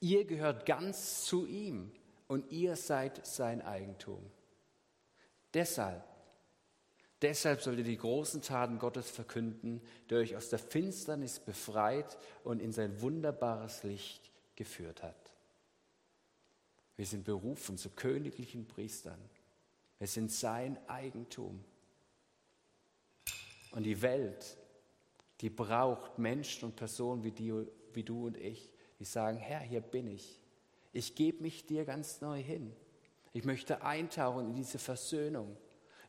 Ihr 0.00 0.24
gehört 0.24 0.64
ganz 0.66 1.24
zu 1.24 1.46
ihm 1.46 1.92
und 2.28 2.50
ihr 2.50 2.76
seid 2.76 3.26
sein 3.26 3.62
Eigentum. 3.62 4.30
Deshalb 5.54 6.02
Deshalb 7.22 7.62
sollt 7.62 7.78
ihr 7.78 7.84
die 7.84 7.96
großen 7.96 8.42
Taten 8.42 8.78
Gottes 8.78 9.08
verkünden, 9.08 9.80
der 10.10 10.18
euch 10.18 10.36
aus 10.36 10.48
der 10.48 10.58
Finsternis 10.58 11.38
befreit 11.38 12.18
und 12.42 12.60
in 12.60 12.72
sein 12.72 13.00
wunderbares 13.00 13.84
Licht 13.84 14.32
geführt 14.56 15.04
hat. 15.04 15.32
Wir 16.96 17.06
sind 17.06 17.24
berufen 17.24 17.78
zu 17.78 17.90
königlichen 17.90 18.66
Priestern. 18.66 19.18
Wir 19.98 20.08
sind 20.08 20.32
sein 20.32 20.78
Eigentum. 20.88 21.64
Und 23.70 23.84
die 23.84 24.02
Welt, 24.02 24.58
die 25.40 25.50
braucht 25.50 26.18
Menschen 26.18 26.66
und 26.66 26.76
Personen 26.76 27.22
wie, 27.22 27.30
die, 27.30 27.54
wie 27.92 28.02
du 28.02 28.26
und 28.26 28.36
ich, 28.36 28.72
die 28.98 29.04
sagen, 29.04 29.38
Herr, 29.38 29.60
hier 29.60 29.80
bin 29.80 30.08
ich. 30.08 30.40
Ich 30.92 31.14
gebe 31.14 31.42
mich 31.42 31.66
dir 31.66 31.84
ganz 31.84 32.20
neu 32.20 32.42
hin. 32.42 32.74
Ich 33.32 33.44
möchte 33.44 33.82
eintauchen 33.82 34.50
in 34.50 34.54
diese 34.54 34.78
Versöhnung. 34.78 35.56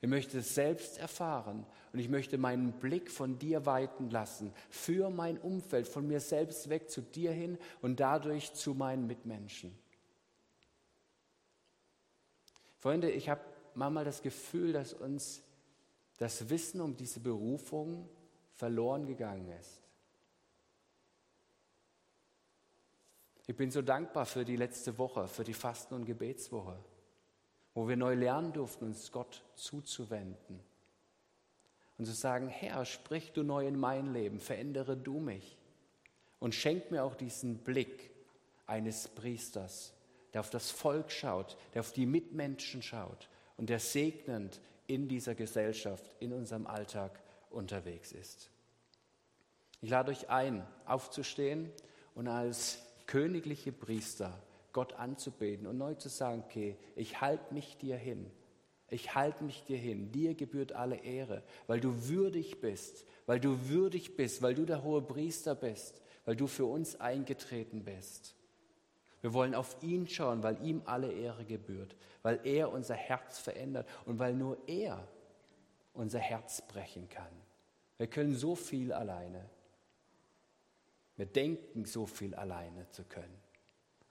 Ich 0.03 0.09
möchte 0.09 0.39
es 0.39 0.53
selbst 0.53 0.97
erfahren 0.97 1.65
und 1.93 1.99
ich 1.99 2.09
möchte 2.09 2.37
meinen 2.37 2.73
Blick 2.73 3.09
von 3.09 3.39
dir 3.39 3.65
weiten 3.65 4.09
lassen, 4.09 4.53
für 4.69 5.09
mein 5.09 5.37
Umfeld, 5.37 5.87
von 5.87 6.05
mir 6.05 6.19
selbst 6.19 6.67
weg 6.67 6.89
zu 6.89 6.99
dir 6.99 7.31
hin 7.31 7.57
und 7.81 8.01
dadurch 8.01 8.53
zu 8.53 8.73
meinen 8.73 9.07
Mitmenschen. 9.07 9.73
Freunde, 12.79 13.11
ich 13.11 13.29
habe 13.29 13.39
manchmal 13.75 14.03
das 14.03 14.21
Gefühl, 14.21 14.73
dass 14.73 14.91
uns 14.91 15.41
das 16.17 16.49
Wissen 16.49 16.81
um 16.81 16.97
diese 16.97 17.21
Berufung 17.21 18.09
verloren 18.55 19.07
gegangen 19.07 19.47
ist. 19.57 19.81
Ich 23.47 23.55
bin 23.55 23.71
so 23.71 23.81
dankbar 23.81 24.25
für 24.25 24.43
die 24.43 24.57
letzte 24.57 24.97
Woche, 24.97 25.29
für 25.29 25.45
die 25.45 25.53
Fasten- 25.53 25.93
und 25.93 26.03
Gebetswoche 26.03 26.77
wo 27.73 27.87
wir 27.87 27.97
neu 27.97 28.13
lernen 28.13 28.53
durften, 28.53 28.85
uns 28.85 29.11
Gott 29.11 29.43
zuzuwenden 29.55 30.59
und 31.97 32.05
zu 32.05 32.13
sagen, 32.13 32.47
Herr, 32.47 32.85
sprich 32.85 33.31
du 33.33 33.43
neu 33.43 33.67
in 33.67 33.79
mein 33.79 34.13
Leben, 34.13 34.39
verändere 34.39 34.97
du 34.97 35.19
mich 35.19 35.57
und 36.39 36.55
schenk 36.55 36.91
mir 36.91 37.03
auch 37.03 37.15
diesen 37.15 37.59
Blick 37.59 38.11
eines 38.67 39.07
Priesters, 39.07 39.93
der 40.33 40.41
auf 40.41 40.49
das 40.49 40.71
Volk 40.71 41.11
schaut, 41.11 41.57
der 41.73 41.81
auf 41.81 41.91
die 41.91 42.05
Mitmenschen 42.05 42.81
schaut 42.81 43.29
und 43.57 43.69
der 43.69 43.79
segnend 43.79 44.59
in 44.87 45.07
dieser 45.07 45.35
Gesellschaft, 45.35 46.03
in 46.19 46.33
unserem 46.33 46.67
Alltag 46.67 47.19
unterwegs 47.49 48.11
ist. 48.11 48.49
Ich 49.81 49.89
lade 49.89 50.11
euch 50.11 50.29
ein, 50.29 50.65
aufzustehen 50.85 51.71
und 52.15 52.27
als 52.27 52.79
königliche 53.05 53.71
Priester 53.71 54.37
Gott 54.73 54.93
anzubeten 54.93 55.67
und 55.67 55.77
neu 55.77 55.93
zu 55.93 56.09
sagen, 56.09 56.43
okay, 56.45 56.77
ich 56.95 57.21
halte 57.21 57.53
mich 57.53 57.77
dir 57.77 57.95
hin. 57.95 58.29
Ich 58.89 59.15
halte 59.15 59.43
mich 59.43 59.63
dir 59.63 59.77
hin. 59.77 60.11
Dir 60.11 60.35
gebührt 60.35 60.73
alle 60.73 60.97
Ehre, 60.97 61.43
weil 61.67 61.79
du 61.79 62.09
würdig 62.09 62.59
bist, 62.59 63.05
weil 63.25 63.39
du 63.39 63.69
würdig 63.69 64.15
bist, 64.15 64.41
weil 64.41 64.55
du 64.55 64.65
der 64.65 64.83
hohe 64.83 65.01
Priester 65.01 65.55
bist, 65.55 66.01
weil 66.25 66.35
du 66.35 66.47
für 66.47 66.65
uns 66.65 66.99
eingetreten 66.99 67.83
bist. 67.83 68.35
Wir 69.21 69.33
wollen 69.33 69.55
auf 69.55 69.81
ihn 69.81 70.07
schauen, 70.07 70.43
weil 70.43 70.61
ihm 70.65 70.81
alle 70.85 71.11
Ehre 71.11 71.45
gebührt, 71.45 71.95
weil 72.23 72.39
er 72.43 72.71
unser 72.71 72.95
Herz 72.95 73.39
verändert 73.39 73.87
und 74.05 74.19
weil 74.19 74.33
nur 74.33 74.57
er 74.67 75.07
unser 75.93 76.19
Herz 76.19 76.61
brechen 76.67 77.07
kann. 77.07 77.31
Wir 77.97 78.07
können 78.07 78.35
so 78.35 78.55
viel 78.55 78.91
alleine. 78.91 79.49
Wir 81.15 81.25
denken 81.25 81.85
so 81.85 82.05
viel 82.05 82.35
alleine 82.35 82.89
zu 82.89 83.03
können. 83.03 83.42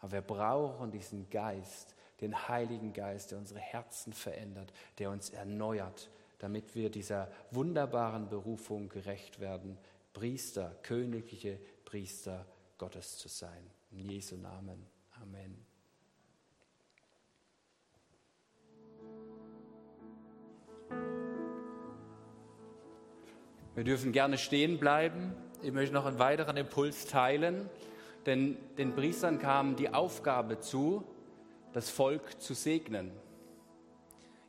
Aber 0.02 0.12
wir 0.12 0.20
brauchen 0.20 0.90
diesen 0.90 1.30
Geist, 1.30 1.94
den 2.20 2.48
Heiligen 2.48 2.92
Geist, 2.92 3.30
der 3.30 3.38
unsere 3.38 3.60
Herzen 3.60 4.12
verändert, 4.12 4.72
der 4.98 5.10
uns 5.10 5.30
erneuert, 5.30 6.10
damit 6.40 6.74
wir 6.74 6.90
dieser 6.90 7.30
wunderbaren 7.52 8.28
Berufung 8.28 8.88
gerecht 8.88 9.38
werden, 9.38 9.78
Priester, 10.12 10.76
königliche 10.82 11.58
Priester 11.84 12.44
Gottes 12.78 13.16
zu 13.16 13.28
sein. 13.28 13.70
In 13.92 14.00
Jesu 14.10 14.36
Namen. 14.36 14.86
Amen. 15.22 15.64
Wir 23.76 23.84
dürfen 23.84 24.10
gerne 24.10 24.36
stehen 24.36 24.78
bleiben. 24.78 25.32
Ich 25.62 25.70
möchte 25.70 25.94
noch 25.94 26.06
einen 26.06 26.18
weiteren 26.18 26.56
Impuls 26.56 27.06
teilen, 27.06 27.70
denn 28.26 28.56
den 28.78 28.94
Priestern 28.94 29.38
kam 29.38 29.76
die 29.76 29.92
Aufgabe 29.92 30.61
zu, 30.61 31.04
das 31.72 31.90
Volk 31.90 32.40
zu 32.40 32.54
segnen, 32.54 33.11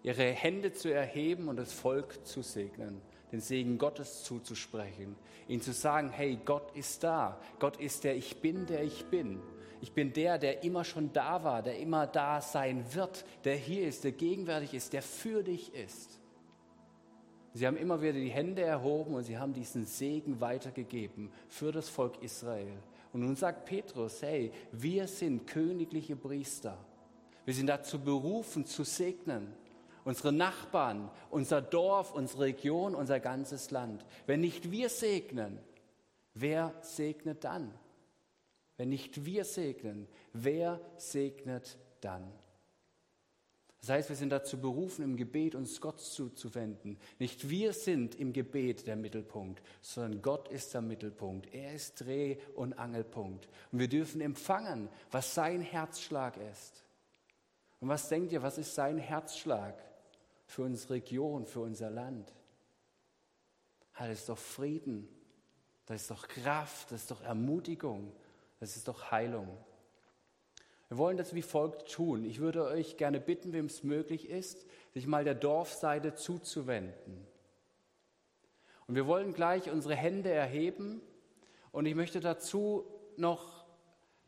ihre 0.03 0.23
Hände 0.23 0.73
zu 0.73 0.93
erheben 0.93 1.47
und 1.47 1.55
das 1.55 1.73
Volk 1.73 2.25
zu 2.25 2.41
segnen, 2.41 3.01
den 3.31 3.39
Segen 3.39 3.77
Gottes 3.77 4.23
zuzusprechen, 4.23 5.15
ihnen 5.47 5.61
zu 5.61 5.73
sagen, 5.73 6.09
hey, 6.09 6.37
Gott 6.45 6.75
ist 6.75 7.03
da, 7.03 7.39
Gott 7.59 7.77
ist 7.77 8.03
der 8.03 8.15
Ich 8.15 8.41
bin, 8.41 8.65
der 8.65 8.83
ich 8.83 9.05
bin. 9.05 9.41
Ich 9.81 9.91
bin 9.91 10.13
der, 10.13 10.37
der 10.37 10.63
immer 10.63 10.85
schon 10.85 11.11
da 11.11 11.43
war, 11.43 11.61
der 11.61 11.77
immer 11.79 12.07
da 12.07 12.39
sein 12.41 12.85
wird, 12.93 13.25
der 13.43 13.55
hier 13.55 13.87
ist, 13.87 14.03
der 14.03 14.13
gegenwärtig 14.13 14.73
ist, 14.73 14.93
der 14.93 15.01
für 15.01 15.43
dich 15.43 15.73
ist. 15.73 16.21
Sie 17.53 17.67
haben 17.67 17.77
immer 17.77 18.01
wieder 18.01 18.13
die 18.13 18.29
Hände 18.29 18.61
erhoben 18.61 19.13
und 19.13 19.23
sie 19.23 19.37
haben 19.37 19.53
diesen 19.53 19.85
Segen 19.85 20.41
weitergegeben 20.41 21.31
für 21.49 21.71
das 21.71 21.89
Volk 21.89 22.21
Israel. 22.23 22.77
Und 23.13 23.21
nun 23.21 23.35
sagt 23.35 23.65
Petrus, 23.65 24.21
hey, 24.23 24.51
wir 24.71 25.07
sind 25.07 25.45
königliche 25.45 26.15
Priester. 26.15 26.77
Wir 27.45 27.53
sind 27.53 27.67
dazu 27.67 27.99
berufen, 27.99 28.65
zu 28.65 28.83
segnen. 28.83 29.53
Unsere 30.03 30.33
Nachbarn, 30.33 31.09
unser 31.29 31.61
Dorf, 31.61 32.13
unsere 32.13 32.43
Region, 32.45 32.95
unser 32.95 33.19
ganzes 33.19 33.71
Land. 33.71 34.05
Wenn 34.25 34.41
nicht 34.41 34.71
wir 34.71 34.89
segnen, 34.89 35.59
wer 36.33 36.73
segnet 36.81 37.43
dann? 37.43 37.71
Wenn 38.77 38.89
nicht 38.89 39.23
wir 39.23 39.45
segnen, 39.45 40.07
wer 40.33 40.81
segnet 40.97 41.77
dann? 42.01 42.29
Das 43.83 43.89
heißt, 43.89 44.07
wir 44.07 44.15
sind 44.15 44.29
dazu 44.29 44.61
berufen, 44.61 45.03
im 45.03 45.17
Gebet 45.17 45.55
uns 45.55 45.81
Gott 45.81 45.99
zuzuwenden. 45.99 46.97
Nicht 47.19 47.49
wir 47.49 47.73
sind 47.73 48.15
im 48.15 48.31
Gebet 48.31 48.87
der 48.87 48.95
Mittelpunkt, 48.95 49.61
sondern 49.81 50.21
Gott 50.21 50.47
ist 50.47 50.73
der 50.73 50.81
Mittelpunkt. 50.81 51.53
Er 51.53 51.73
ist 51.73 51.99
Dreh- 51.99 52.37
und 52.55 52.79
Angelpunkt. 52.79 53.49
Und 53.73 53.79
wir 53.79 53.89
dürfen 53.89 54.21
empfangen, 54.21 54.87
was 55.11 55.35
sein 55.35 55.59
Herzschlag 55.59 56.37
ist. 56.37 56.81
Und 57.81 57.89
was 57.89 58.07
denkt 58.07 58.31
ihr, 58.31 58.41
was 58.41 58.57
ist 58.57 58.73
sein 58.73 58.97
Herzschlag 58.97 59.75
für 60.45 60.61
unsere 60.61 60.93
Region, 60.93 61.45
für 61.45 61.59
unser 61.59 61.89
Land? 61.89 62.33
Das 63.99 64.07
ist 64.11 64.29
doch 64.29 64.37
Frieden, 64.37 65.09
das 65.87 66.03
ist 66.03 66.11
doch 66.11 66.29
Kraft, 66.29 66.89
das 66.89 67.01
ist 67.01 67.11
doch 67.11 67.21
Ermutigung, 67.21 68.13
das 68.61 68.77
ist 68.77 68.87
doch 68.87 69.11
Heilung. 69.11 69.57
Wir 70.93 70.99
wollen 70.99 71.17
das 71.17 71.33
wie 71.33 71.41
folgt 71.41 71.91
tun. 71.91 72.23
Ich 72.23 72.37
würde 72.37 72.65
euch 72.65 72.97
gerne 72.97 73.19
bitten, 73.19 73.51
wem 73.51 73.65
es 73.65 73.81
möglich 73.81 74.29
ist, 74.29 74.67
sich 74.93 75.07
mal 75.07 75.23
der 75.23 75.33
Dorfseite 75.33 76.13
zuzuwenden. 76.13 77.25
Und 78.85 78.93
wir 78.93 79.07
wollen 79.07 79.33
gleich 79.33 79.71
unsere 79.71 79.95
Hände 79.95 80.29
erheben 80.29 81.01
und 81.71 81.87
ich 81.87 81.95
möchte 81.95 82.19
dazu 82.19 82.85
noch 83.17 83.65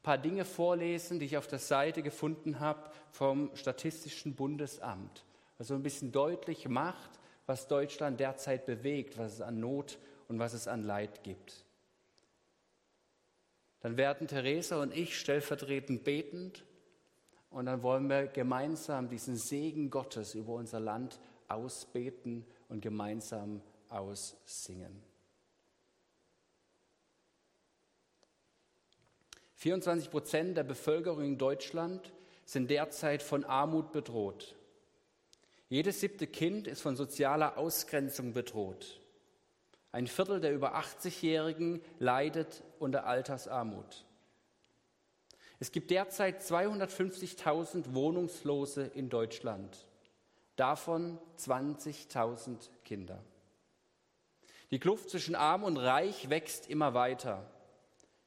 paar 0.02 0.18
Dinge 0.18 0.44
vorlesen, 0.44 1.20
die 1.20 1.28
ich 1.28 1.38
auf 1.38 1.46
der 1.46 1.60
Seite 1.60 2.02
gefunden 2.02 2.60
habe 2.60 2.90
vom 3.12 3.52
Statistischen 3.54 4.34
Bundesamt, 4.34 5.24
was 5.60 5.68
so 5.68 5.76
ein 5.76 5.84
bisschen 5.84 6.12
deutlich 6.12 6.68
macht, 6.68 7.12
was 7.46 7.68
Deutschland 7.68 8.20
derzeit 8.20 8.66
bewegt, 8.66 9.20
was 9.20 9.34
es 9.34 9.42
an 9.42 9.60
Not 9.60 10.00
und 10.30 10.40
was 10.40 10.54
es 10.54 10.68
an 10.68 10.82
Leid 10.82 11.22
gibt. 11.22 11.65
Dann 13.86 13.98
werden 13.98 14.28
Theresa 14.28 14.82
und 14.82 14.98
ich 14.98 15.16
stellvertretend 15.16 16.04
betend 16.04 16.66
und 17.52 17.68
dann 17.68 17.84
wollen 17.84 18.10
wir 18.10 18.26
gemeinsam 18.26 19.10
diesen 19.10 19.36
Segen 19.36 19.92
Gottes 19.92 20.34
über 20.34 20.54
unser 20.54 20.80
Land 20.80 21.20
ausbeten 21.50 22.48
und 22.68 22.82
gemeinsam 22.82 23.62
aussingen. 23.90 25.04
24 29.54 30.10
Prozent 30.10 30.58
der 30.58 30.64
Bevölkerung 30.64 31.24
in 31.24 31.38
Deutschland 31.38 32.12
sind 32.44 32.72
derzeit 32.72 33.22
von 33.22 33.44
Armut 33.44 33.92
bedroht. 33.92 34.56
Jedes 35.70 36.00
siebte 36.00 36.26
Kind 36.26 36.66
ist 36.66 36.82
von 36.82 36.96
sozialer 36.96 37.60
Ausgrenzung 37.60 38.34
bedroht. 38.34 39.00
Ein 39.96 40.08
Viertel 40.08 40.42
der 40.42 40.54
über 40.54 40.76
80-Jährigen 40.76 41.82
leidet 42.00 42.64
unter 42.86 43.06
Altersarmut. 43.06 44.06
Es 45.60 45.72
gibt 45.72 45.90
derzeit 45.90 46.42
250.000 46.42 47.94
Wohnungslose 47.94 48.86
in 48.86 49.10
Deutschland, 49.10 49.88
davon 50.56 51.18
20.000 51.40 52.70
Kinder. 52.84 53.24
Die 54.70 54.80
Kluft 54.80 55.10
zwischen 55.10 55.36
arm 55.36 55.64
und 55.64 55.78
reich 55.78 56.30
wächst 56.30 56.70
immer 56.70 56.94
weiter. 56.94 57.50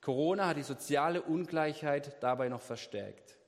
Corona 0.01 0.49
hat 0.49 0.57
die 0.57 0.63
soziale 0.63 1.23
Ungleichheit 1.23 2.23
dabei 2.23 2.49
noch 2.49 2.63
verstärkt. 2.63 3.39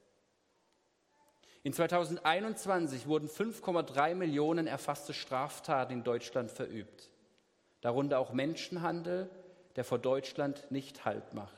In 1.62 1.72
2021 1.72 3.06
wurden 3.06 3.28
5,3 3.28 4.14
Millionen 4.14 4.66
erfasste 4.66 5.12
Straftaten 5.12 5.92
in 5.92 6.04
Deutschland 6.04 6.50
verübt, 6.50 7.10
darunter 7.80 8.18
auch 8.18 8.32
Menschenhandel, 8.32 9.28
der 9.76 9.84
vor 9.84 9.98
Deutschland 9.98 10.70
nicht 10.70 11.04
Halt 11.04 11.34
macht. 11.34 11.56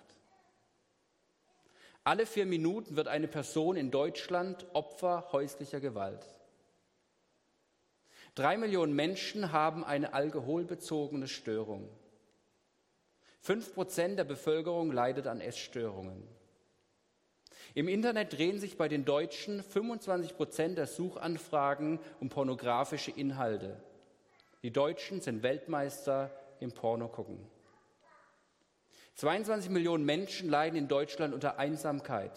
Alle 2.05 2.27
vier 2.27 2.47
Minuten 2.47 2.97
wird 2.97 3.09
eine 3.09 3.29
Person 3.29 3.77
in 3.77 3.91
Deutschland 3.91 4.67
Opfer 4.73 5.29
häuslicher 5.33 5.81
Gewalt. 5.81 6.27
Drei 8.35 8.57
Millionen 8.57 8.95
Menschen 8.95 9.53
haben 9.53 9.85
eine 9.85 10.15
alkoholbezogene 10.15 11.29
Störung. 11.29 11.89
Fünf 13.41 13.75
Prozent 13.75 14.19
der 14.19 14.25
Bevölkerung 14.25 14.91
leidet 14.91 15.27
an 15.27 15.41
Essstörungen. 15.41 16.27
Im 17.75 17.89
Internet 17.89 18.37
drehen 18.37 18.59
sich 18.59 18.77
bei 18.77 18.89
den 18.89 19.05
Deutschen 19.05 19.63
25 19.63 20.37
Prozent 20.37 20.79
der 20.79 20.87
Suchanfragen 20.87 22.01
um 22.21 22.29
pornografische 22.29 23.11
Inhalte. 23.11 23.83
Die 24.63 24.71
Deutschen 24.73 25.21
sind 25.21 25.43
Weltmeister 25.43 26.31
im 26.61 26.73
Pornogucken. 26.73 27.39
22 29.17 29.71
Millionen 29.71 30.05
Menschen 30.05 30.49
leiden 30.49 30.77
in 30.77 30.89
Deutschland 30.89 31.35
unter 31.35 31.59
Einsamkeit. 31.59 32.33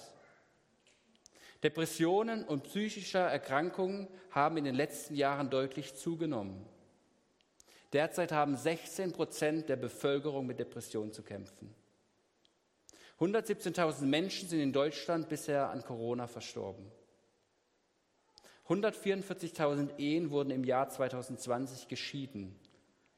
Depressionen 1.63 2.43
und 2.43 2.63
psychische 2.63 3.17
Erkrankungen 3.17 4.07
haben 4.29 4.57
in 4.57 4.65
den 4.65 4.75
letzten 4.75 5.15
Jahren 5.15 5.49
deutlich 5.49 5.95
zugenommen. 5.95 6.65
Derzeit 7.93 8.31
haben 8.31 8.55
16 8.55 9.13
Prozent 9.13 9.69
der 9.69 9.77
Bevölkerung 9.77 10.45
mit 10.45 10.59
Depressionen 10.59 11.13
zu 11.13 11.23
kämpfen. 11.23 11.73
117.000 13.19 14.03
Menschen 14.05 14.49
sind 14.49 14.59
in 14.59 14.73
Deutschland 14.73 15.29
bisher 15.29 15.69
an 15.69 15.81
Corona 15.81 16.27
verstorben. 16.27 16.91
144.000 18.67 19.97
Ehen 19.97 20.31
wurden 20.31 20.49
im 20.49 20.63
Jahr 20.63 20.89
2020 20.89 21.87
geschieden. 21.87 22.59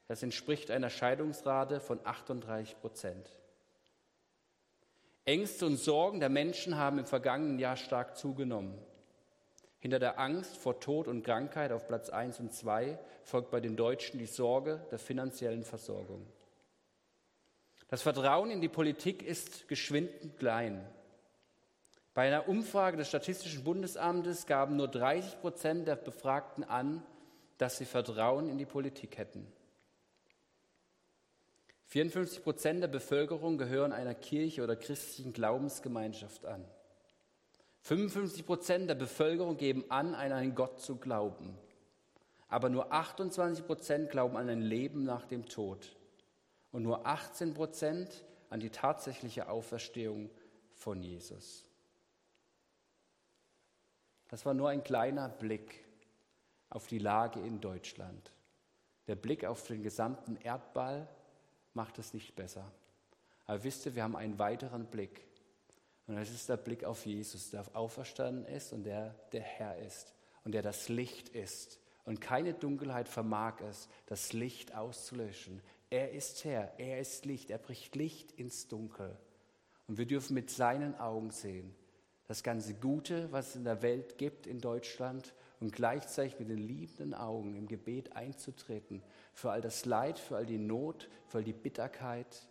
Das 0.06 0.22
entspricht 0.22 0.70
einer 0.70 0.90
Scheidungsrate 0.90 1.80
von 1.80 1.98
38 2.04 2.80
Prozent. 2.80 3.30
Ängste 5.28 5.66
und 5.66 5.76
Sorgen 5.76 6.20
der 6.20 6.30
Menschen 6.30 6.78
haben 6.78 6.98
im 6.98 7.04
vergangenen 7.04 7.58
Jahr 7.58 7.76
stark 7.76 8.16
zugenommen. 8.16 8.78
Hinter 9.78 9.98
der 9.98 10.18
Angst 10.18 10.56
vor 10.56 10.80
Tod 10.80 11.06
und 11.06 11.22
Krankheit 11.22 11.70
auf 11.70 11.86
Platz 11.86 12.08
1 12.08 12.40
und 12.40 12.54
2 12.54 12.98
folgt 13.24 13.50
bei 13.50 13.60
den 13.60 13.76
Deutschen 13.76 14.18
die 14.18 14.24
Sorge 14.24 14.80
der 14.90 14.98
finanziellen 14.98 15.64
Versorgung. 15.64 16.26
Das 17.88 18.00
Vertrauen 18.00 18.50
in 18.50 18.62
die 18.62 18.70
Politik 18.70 19.22
ist 19.22 19.68
geschwindend 19.68 20.38
klein. 20.38 20.82
Bei 22.14 22.26
einer 22.26 22.48
Umfrage 22.48 22.96
des 22.96 23.08
Statistischen 23.08 23.64
Bundesamtes 23.64 24.46
gaben 24.46 24.76
nur 24.76 24.88
30 24.88 25.42
Prozent 25.42 25.88
der 25.88 25.96
Befragten 25.96 26.64
an, 26.64 27.02
dass 27.58 27.76
sie 27.76 27.84
Vertrauen 27.84 28.48
in 28.48 28.56
die 28.56 28.64
Politik 28.64 29.18
hätten. 29.18 29.46
54 31.88 32.42
Prozent 32.42 32.82
der 32.82 32.88
Bevölkerung 32.88 33.56
gehören 33.56 33.92
einer 33.92 34.14
Kirche 34.14 34.62
oder 34.62 34.76
christlichen 34.76 35.32
Glaubensgemeinschaft 35.32 36.44
an. 36.44 36.62
55 37.80 38.44
Prozent 38.44 38.90
der 38.90 38.94
Bevölkerung 38.94 39.56
geben 39.56 39.84
an, 39.88 40.14
an 40.14 40.32
einen 40.32 40.54
Gott 40.54 40.80
zu 40.80 40.96
glauben. 40.96 41.56
Aber 42.48 42.68
nur 42.68 42.92
28 42.92 43.64
Prozent 43.66 44.10
glauben 44.10 44.36
an 44.36 44.50
ein 44.50 44.60
Leben 44.60 45.04
nach 45.04 45.24
dem 45.24 45.46
Tod. 45.46 45.96
Und 46.72 46.82
nur 46.82 47.06
18 47.06 47.54
Prozent 47.54 48.22
an 48.50 48.60
die 48.60 48.68
tatsächliche 48.68 49.48
Auferstehung 49.48 50.28
von 50.74 51.02
Jesus. 51.02 51.64
Das 54.28 54.44
war 54.44 54.52
nur 54.52 54.68
ein 54.68 54.84
kleiner 54.84 55.30
Blick 55.30 55.86
auf 56.68 56.86
die 56.86 56.98
Lage 56.98 57.40
in 57.40 57.62
Deutschland. 57.62 58.30
Der 59.06 59.16
Blick 59.16 59.46
auf 59.46 59.66
den 59.66 59.82
gesamten 59.82 60.36
Erdball 60.36 61.08
macht 61.78 61.98
es 62.00 62.12
nicht 62.12 62.34
besser. 62.34 62.70
Aber 63.46 63.62
wisst 63.62 63.86
ihr, 63.86 63.94
wir 63.94 64.02
haben 64.02 64.16
einen 64.16 64.38
weiteren 64.40 64.86
Blick. 64.86 65.24
Und 66.08 66.16
das 66.16 66.28
ist 66.30 66.48
der 66.48 66.56
Blick 66.56 66.82
auf 66.82 67.06
Jesus, 67.06 67.50
der 67.50 67.64
auferstanden 67.74 68.44
ist 68.46 68.72
und 68.72 68.82
der 68.82 69.14
der 69.32 69.42
Herr 69.42 69.78
ist 69.78 70.12
und 70.44 70.52
der 70.52 70.62
das 70.62 70.88
Licht 70.88 71.28
ist. 71.28 71.78
Und 72.04 72.20
keine 72.20 72.52
Dunkelheit 72.52 73.08
vermag 73.08 73.60
es, 73.60 73.88
das 74.06 74.32
Licht 74.32 74.74
auszulöschen. 74.74 75.62
Er 75.88 76.10
ist 76.10 76.44
Herr, 76.44 76.72
er 76.78 76.98
ist 76.98 77.24
Licht, 77.26 77.50
er 77.50 77.58
bricht 77.58 77.94
Licht 77.94 78.32
ins 78.32 78.66
Dunkel. 78.66 79.16
Und 79.86 79.98
wir 79.98 80.06
dürfen 80.06 80.34
mit 80.34 80.50
seinen 80.50 80.98
Augen 80.98 81.30
sehen, 81.30 81.74
das 82.26 82.42
ganze 82.42 82.74
Gute, 82.74 83.30
was 83.30 83.50
es 83.50 83.56
in 83.56 83.64
der 83.64 83.82
Welt 83.82 84.18
gibt, 84.18 84.46
in 84.46 84.60
Deutschland, 84.60 85.32
und 85.60 85.72
gleichzeitig 85.72 86.38
mit 86.38 86.48
den 86.48 86.58
liebenden 86.58 87.14
Augen 87.14 87.54
im 87.54 87.66
Gebet 87.66 88.14
einzutreten 88.14 89.02
für 89.32 89.50
all 89.50 89.60
das 89.60 89.84
Leid, 89.84 90.18
für 90.18 90.36
all 90.36 90.46
die 90.46 90.58
Not, 90.58 91.08
für 91.26 91.38
all 91.38 91.44
die 91.44 91.52
Bitterkeit, 91.52 92.46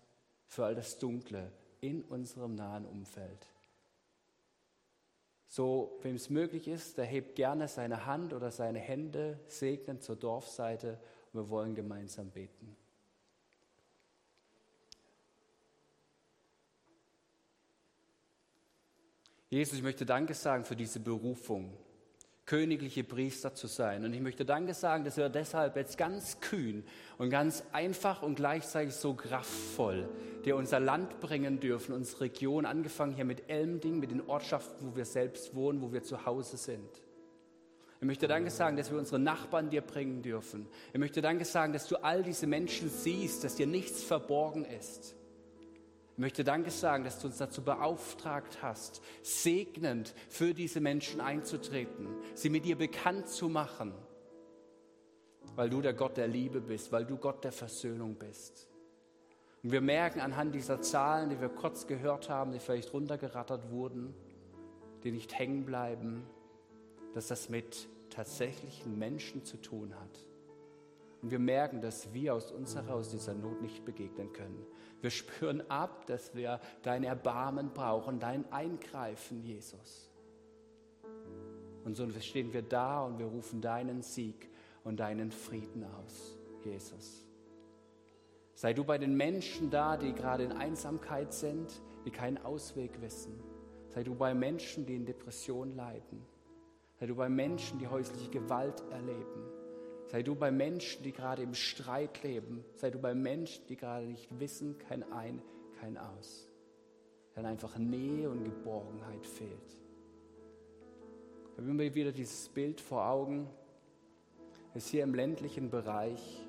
für 0.45 0.65
all 0.65 0.75
das 0.75 0.99
Dunkle 0.99 1.51
in 1.81 2.01
unserem 2.03 2.55
nahen 2.55 2.85
Umfeld. 2.85 3.47
So, 5.47 5.97
wem 6.01 6.15
es 6.15 6.29
möglich 6.29 6.67
ist, 6.67 6.97
der 6.97 7.05
hebt 7.05 7.35
gerne 7.35 7.67
seine 7.67 8.05
Hand 8.05 8.33
oder 8.33 8.51
seine 8.51 8.79
Hände 8.79 9.39
segnend 9.47 10.03
zur 10.03 10.17
Dorfseite 10.17 10.99
und 11.31 11.39
wir 11.39 11.49
wollen 11.49 11.73
gemeinsam 11.73 12.29
beten. 12.29 12.75
Jesus, 19.49 19.77
ich 19.77 19.83
möchte 19.83 20.05
Danke 20.05 20.33
sagen 20.33 20.65
für 20.65 20.75
diese 20.75 20.99
Berufung, 20.99 21.77
königliche 22.47 23.03
Priester 23.03 23.53
zu 23.53 23.67
sein. 23.67 24.05
Und 24.05 24.13
ich 24.13 24.21
möchte 24.21 24.45
Danke 24.45 24.73
sagen, 24.73 25.03
dass 25.03 25.17
wir 25.17 25.29
deshalb 25.29 25.75
jetzt 25.75 25.97
ganz 25.97 26.39
kühn 26.39 26.83
und 27.17 27.29
ganz 27.29 27.63
einfach 27.73 28.23
und 28.23 28.35
gleichzeitig 28.35 28.95
so 28.95 29.13
kraftvoll 29.13 30.09
dir 30.45 30.55
unser 30.55 30.79
Land 30.79 31.19
bringen 31.19 31.59
dürfen, 31.59 31.93
unsere 31.93 32.21
Region, 32.21 32.65
angefangen 32.65 33.13
hier 33.13 33.25
mit 33.25 33.49
Elmding, 33.49 33.99
mit 33.99 34.11
den 34.11 34.21
Ortschaften, 34.21 34.87
wo 34.87 34.95
wir 34.95 35.03
selbst 35.03 35.53
wohnen, 35.55 35.81
wo 35.81 35.91
wir 35.91 36.03
zu 36.03 36.25
Hause 36.25 36.55
sind. 36.55 36.89
Ich 37.99 38.07
möchte 38.07 38.27
Danke 38.27 38.49
sagen, 38.49 38.77
dass 38.77 38.91
wir 38.91 38.97
unsere 38.97 39.19
Nachbarn 39.19 39.69
dir 39.69 39.81
bringen 39.81 40.21
dürfen. 40.21 40.67
Ich 40.93 40.99
möchte 40.99 41.21
Danke 41.21 41.43
sagen, 41.43 41.73
dass 41.73 41.87
du 41.87 41.97
all 41.97 42.23
diese 42.23 42.47
Menschen 42.47 42.89
siehst, 42.89 43.43
dass 43.43 43.55
dir 43.55 43.67
nichts 43.67 44.03
verborgen 44.03 44.63
ist. 44.63 45.15
Ich 46.17 46.19
möchte 46.19 46.43
Danke 46.43 46.71
sagen, 46.71 47.03
dass 47.03 47.19
du 47.19 47.27
uns 47.27 47.37
dazu 47.37 47.61
beauftragt 47.61 48.63
hast, 48.63 49.03
segnend 49.21 50.15
für 50.29 50.55
diese 50.55 50.81
Menschen 50.81 51.21
einzutreten, 51.21 52.07
sie 52.33 52.49
mit 52.49 52.65
dir 52.65 52.75
bekannt 52.75 53.27
zu 53.27 53.49
machen, 53.49 53.93
weil 55.55 55.69
du 55.69 55.79
der 55.79 55.93
Gott 55.93 56.17
der 56.17 56.27
Liebe 56.27 56.59
bist, 56.59 56.91
weil 56.91 57.05
du 57.05 57.17
Gott 57.17 57.43
der 57.43 57.51
Versöhnung 57.51 58.15
bist. 58.15 58.67
Und 59.61 59.71
wir 59.71 59.81
merken 59.81 60.19
anhand 60.19 60.55
dieser 60.55 60.81
Zahlen, 60.81 61.29
die 61.29 61.39
wir 61.39 61.49
kurz 61.49 61.85
gehört 61.85 62.29
haben, 62.29 62.51
die 62.51 62.59
vielleicht 62.59 62.93
runtergerattert 62.93 63.69
wurden, 63.69 64.15
die 65.03 65.11
nicht 65.11 65.37
hängen 65.37 65.65
bleiben, 65.65 66.25
dass 67.13 67.27
das 67.27 67.47
mit 67.47 67.87
tatsächlichen 68.09 68.97
Menschen 68.97 69.45
zu 69.45 69.57
tun 69.57 69.93
hat. 69.93 70.26
Und 71.21 71.31
wir 71.31 71.39
merken, 71.39 71.81
dass 71.81 72.13
wir 72.13 72.35
aus 72.35 72.51
uns 72.51 72.75
heraus 72.75 73.09
dieser 73.09 73.33
Not 73.33 73.61
nicht 73.61 73.85
begegnen 73.85 74.31
können. 74.33 74.65
Wir 75.01 75.09
spüren 75.09 75.63
ab, 75.69 76.05
dass 76.07 76.35
wir 76.35 76.59
dein 76.83 77.03
Erbarmen 77.03 77.71
brauchen, 77.73 78.19
dein 78.19 78.51
Eingreifen, 78.51 79.41
Jesus. 79.43 80.11
Und 81.85 81.95
so 81.95 82.07
stehen 82.19 82.53
wir 82.53 82.61
da 82.61 83.03
und 83.03 83.17
wir 83.17 83.27
rufen 83.27 83.61
deinen 83.61 84.01
Sieg 84.01 84.49
und 84.83 84.99
deinen 84.99 85.31
Frieden 85.31 85.85
aus, 85.85 86.37
Jesus. 86.63 87.25
Sei 88.55 88.73
du 88.73 88.83
bei 88.83 88.97
den 88.97 89.15
Menschen 89.15 89.69
da, 89.69 89.97
die 89.97 90.13
gerade 90.13 90.43
in 90.43 90.51
Einsamkeit 90.51 91.31
sind, 91.31 91.81
die 92.05 92.11
keinen 92.11 92.39
Ausweg 92.39 93.01
wissen. 93.01 93.39
Sei 93.89 94.03
du 94.03 94.15
bei 94.15 94.33
Menschen, 94.33 94.85
die 94.85 94.95
in 94.95 95.05
Depression 95.05 95.75
leiden. 95.75 96.25
Sei 96.99 97.05
du 97.05 97.15
bei 97.15 97.29
Menschen, 97.29 97.79
die 97.79 97.87
häusliche 97.87 98.31
Gewalt 98.31 98.83
erleben. 98.91 99.56
Sei 100.07 100.23
du 100.23 100.35
bei 100.35 100.51
Menschen, 100.51 101.03
die 101.03 101.11
gerade 101.11 101.43
im 101.43 101.53
Streit 101.53 102.23
leben. 102.23 102.63
Sei 102.75 102.89
du 102.89 102.97
bei 102.97 103.13
Menschen, 103.13 103.65
die 103.67 103.75
gerade 103.75 104.05
nicht 104.05 104.27
wissen, 104.39 104.77
kein 104.77 105.03
Ein, 105.11 105.41
kein 105.79 105.97
Aus. 105.97 106.49
Dann 107.35 107.45
einfach 107.45 107.77
Nähe 107.77 108.29
und 108.29 108.43
Geborgenheit 108.43 109.25
fehlt. 109.25 109.77
Da 111.55 111.63
haben 111.63 111.77
wir 111.77 111.93
wieder 111.93 112.11
dieses 112.11 112.47
Bild 112.49 112.79
vor 112.79 113.05
Augen, 113.07 113.49
dass 114.73 114.87
hier 114.87 115.03
im 115.03 115.13
ländlichen 115.13 115.69
Bereich 115.69 116.41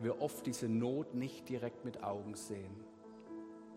wir 0.00 0.20
oft 0.20 0.46
diese 0.46 0.68
Not 0.68 1.14
nicht 1.14 1.48
direkt 1.48 1.84
mit 1.84 2.02
Augen 2.02 2.34
sehen. 2.34 2.84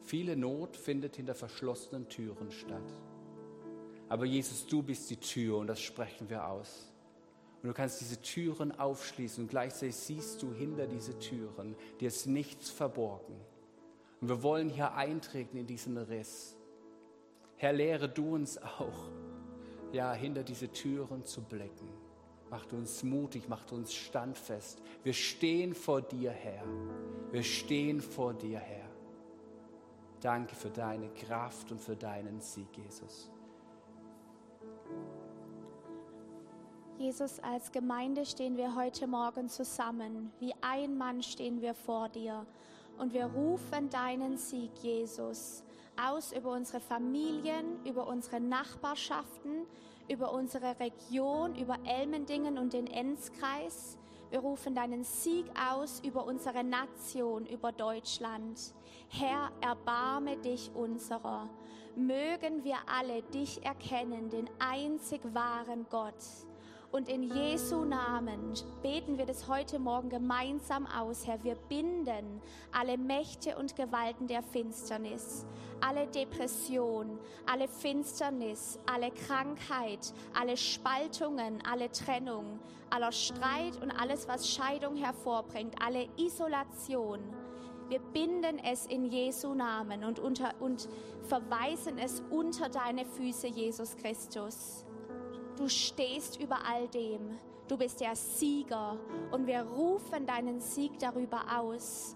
Viele 0.03 0.35
Not 0.35 0.75
findet 0.75 1.15
hinter 1.15 1.35
verschlossenen 1.35 2.09
Türen 2.09 2.51
statt. 2.51 2.93
Aber 4.09 4.25
Jesus, 4.25 4.67
du 4.67 4.83
bist 4.83 5.09
die 5.09 5.17
Tür 5.17 5.57
und 5.57 5.67
das 5.67 5.79
sprechen 5.79 6.29
wir 6.29 6.47
aus. 6.47 6.90
Und 7.61 7.69
du 7.69 7.73
kannst 7.73 8.01
diese 8.01 8.19
Türen 8.21 8.77
aufschließen 8.77 9.43
und 9.43 9.49
gleichzeitig 9.49 9.95
siehst 9.95 10.41
du 10.41 10.51
hinter 10.53 10.87
diese 10.87 11.17
Türen, 11.19 11.75
dir 11.99 12.07
ist 12.07 12.25
nichts 12.25 12.69
verborgen. 12.69 13.35
Und 14.19 14.29
wir 14.29 14.41
wollen 14.41 14.69
hier 14.69 14.93
eintreten 14.93 15.57
in 15.57 15.67
diesen 15.67 15.97
Riss. 15.97 16.55
Herr, 17.57 17.73
lehre 17.73 18.09
du 18.09 18.33
uns 18.33 18.57
auch, 18.57 19.09
ja, 19.91 20.13
hinter 20.13 20.43
diese 20.43 20.71
Türen 20.71 21.23
zu 21.23 21.41
blicken. 21.41 21.89
Mach 22.49 22.65
uns 22.71 23.03
mutig, 23.03 23.43
mach 23.47 23.71
uns 23.71 23.93
standfest. 23.93 24.81
Wir 25.03 25.13
stehen 25.13 25.73
vor 25.73 26.01
dir, 26.01 26.31
Herr. 26.31 26.63
Wir 27.31 27.43
stehen 27.43 28.01
vor 28.01 28.33
dir, 28.33 28.59
Herr. 28.59 28.89
Danke 30.19 30.55
für 30.55 30.69
deine 30.69 31.09
Kraft 31.09 31.71
und 31.71 31.79
für 31.79 31.95
deinen 31.95 32.41
Sieg, 32.41 32.67
Jesus. 32.77 33.29
Jesus, 37.01 37.39
als 37.39 37.71
Gemeinde 37.71 38.27
stehen 38.27 38.57
wir 38.57 38.75
heute 38.75 39.07
Morgen 39.07 39.49
zusammen. 39.49 40.31
Wie 40.39 40.53
ein 40.61 40.95
Mann 40.99 41.23
stehen 41.23 41.59
wir 41.59 41.73
vor 41.73 42.09
dir. 42.09 42.45
Und 42.99 43.11
wir 43.11 43.25
rufen 43.25 43.89
deinen 43.89 44.37
Sieg, 44.37 44.69
Jesus, 44.83 45.63
aus 45.99 46.31
über 46.31 46.51
unsere 46.51 46.79
Familien, 46.79 47.83
über 47.85 48.05
unsere 48.05 48.39
Nachbarschaften, 48.39 49.65
über 50.09 50.31
unsere 50.31 50.79
Region, 50.79 51.55
über 51.55 51.79
Elmendingen 51.85 52.59
und 52.59 52.73
den 52.73 52.85
Enzkreis. 52.85 53.97
Wir 54.29 54.39
rufen 54.39 54.75
deinen 54.75 55.03
Sieg 55.03 55.45
aus 55.71 56.01
über 56.01 56.23
unsere 56.25 56.63
Nation, 56.63 57.47
über 57.47 57.71
Deutschland. 57.71 58.75
Herr, 59.09 59.51
erbarme 59.59 60.37
dich 60.37 60.69
unserer. 60.75 61.49
Mögen 61.95 62.63
wir 62.63 62.77
alle 62.85 63.23
dich 63.23 63.65
erkennen, 63.65 64.29
den 64.29 64.47
einzig 64.59 65.21
wahren 65.33 65.87
Gott. 65.89 66.13
Und 66.91 67.07
in 67.07 67.23
Jesu 67.23 67.85
Namen 67.85 68.53
beten 68.81 69.17
wir 69.17 69.25
das 69.25 69.47
heute 69.47 69.79
Morgen 69.79 70.09
gemeinsam 70.09 70.85
aus, 70.85 71.25
Herr. 71.25 71.41
Wir 71.41 71.55
binden 71.55 72.41
alle 72.73 72.97
Mächte 72.97 73.55
und 73.57 73.77
Gewalten 73.77 74.27
der 74.27 74.43
Finsternis, 74.43 75.45
alle 75.79 76.07
Depression, 76.07 77.17
alle 77.45 77.69
Finsternis, 77.69 78.77
alle 78.91 79.09
Krankheit, 79.11 80.13
alle 80.37 80.57
Spaltungen, 80.57 81.63
alle 81.65 81.89
Trennung, 81.93 82.59
aller 82.89 83.13
Streit 83.13 83.81
und 83.81 83.91
alles, 83.91 84.27
was 84.27 84.49
Scheidung 84.49 84.97
hervorbringt, 84.97 85.75
alle 85.81 86.09
Isolation. 86.17 87.21
Wir 87.87 87.99
binden 87.99 88.59
es 88.59 88.85
in 88.85 89.05
Jesu 89.05 89.53
Namen 89.53 90.03
und, 90.03 90.19
unter, 90.19 90.53
und 90.59 90.89
verweisen 91.23 91.97
es 91.97 92.21
unter 92.29 92.67
deine 92.67 93.05
Füße, 93.05 93.47
Jesus 93.47 93.95
Christus. 93.95 94.85
Du 95.61 95.69
stehst 95.69 96.41
über 96.41 96.65
all 96.65 96.87
dem. 96.87 97.37
Du 97.67 97.77
bist 97.77 98.01
der 98.01 98.15
Sieger 98.15 98.97
und 99.29 99.45
wir 99.45 99.61
rufen 99.61 100.25
deinen 100.25 100.59
Sieg 100.59 100.97
darüber 100.97 101.43
aus. 101.55 102.15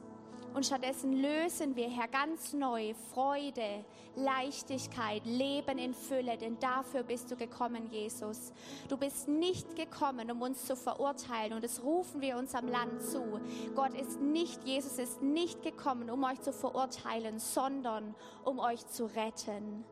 Und 0.56 0.66
stattdessen 0.66 1.22
lösen 1.22 1.76
wir, 1.76 1.88
Herr, 1.88 2.08
ganz 2.08 2.54
neu 2.54 2.96
Freude, 3.14 3.86
Leichtigkeit, 4.16 5.28
Leben 5.28 5.78
in 5.78 5.94
Fülle, 5.94 6.40
denn 6.40 6.58
dafür 6.58 7.04
bist 7.04 7.30
du 7.30 7.36
gekommen, 7.36 7.86
Jesus. 7.92 8.52
Du 8.90 8.98
bist 8.98 9.28
nicht 9.28 9.76
gekommen, 9.76 10.32
um 10.32 10.42
uns 10.42 10.66
zu 10.66 10.76
verurteilen 10.76 11.54
und 11.54 11.64
das 11.64 11.84
rufen 11.84 12.22
wir 12.22 12.38
unserem 12.38 12.68
Land 12.68 13.04
zu. 13.04 13.40
Gott 13.76 13.94
ist 13.94 14.20
nicht, 14.20 14.64
Jesus 14.64 14.98
ist 14.98 15.22
nicht 15.22 15.62
gekommen, 15.62 16.10
um 16.10 16.24
euch 16.24 16.42
zu 16.42 16.52
verurteilen, 16.52 17.38
sondern 17.38 18.16
um 18.44 18.58
euch 18.58 18.88
zu 18.88 19.06
retten. 19.06 19.86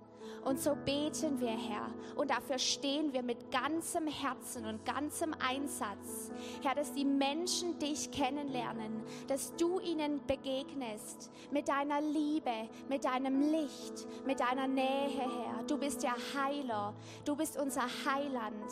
Und 0.44 0.60
so 0.60 0.76
beten 0.76 1.40
wir, 1.40 1.50
Herr. 1.50 1.90
Und 2.16 2.32
dafür 2.32 2.58
stehen 2.58 3.14
wir 3.14 3.24
mit 3.24 3.52
ganzem 3.52 4.08
Herzen 4.08 4.66
und 4.66 4.86
ganzem 4.86 5.34
Einsatz. 5.34 6.32
Herr, 6.62 6.76
dass 6.76 6.94
die 6.94 7.06
Menschen 7.06 7.80
dich 7.80 8.12
kennenlernen, 8.12 9.04
dass 9.28 9.56
du 9.56 9.80
ihnen 9.80 10.20
begegnest 10.28 11.32
mit 11.52 11.68
deiner 11.68 12.02
Liebe, 12.02 12.70
mit 12.90 13.06
deinem 13.06 13.42
Licht, 13.42 14.08
mit 14.26 14.40
deiner 14.40 14.68
Nähe, 14.68 15.10
Herr. 15.10 15.64
Du 15.68 15.78
bist 15.78 16.04
der 16.04 16.16
Heiler. 16.36 16.94
Du 17.26 17.36
bist 17.36 17.58
unser 17.58 17.84
Heiland. 18.06 18.70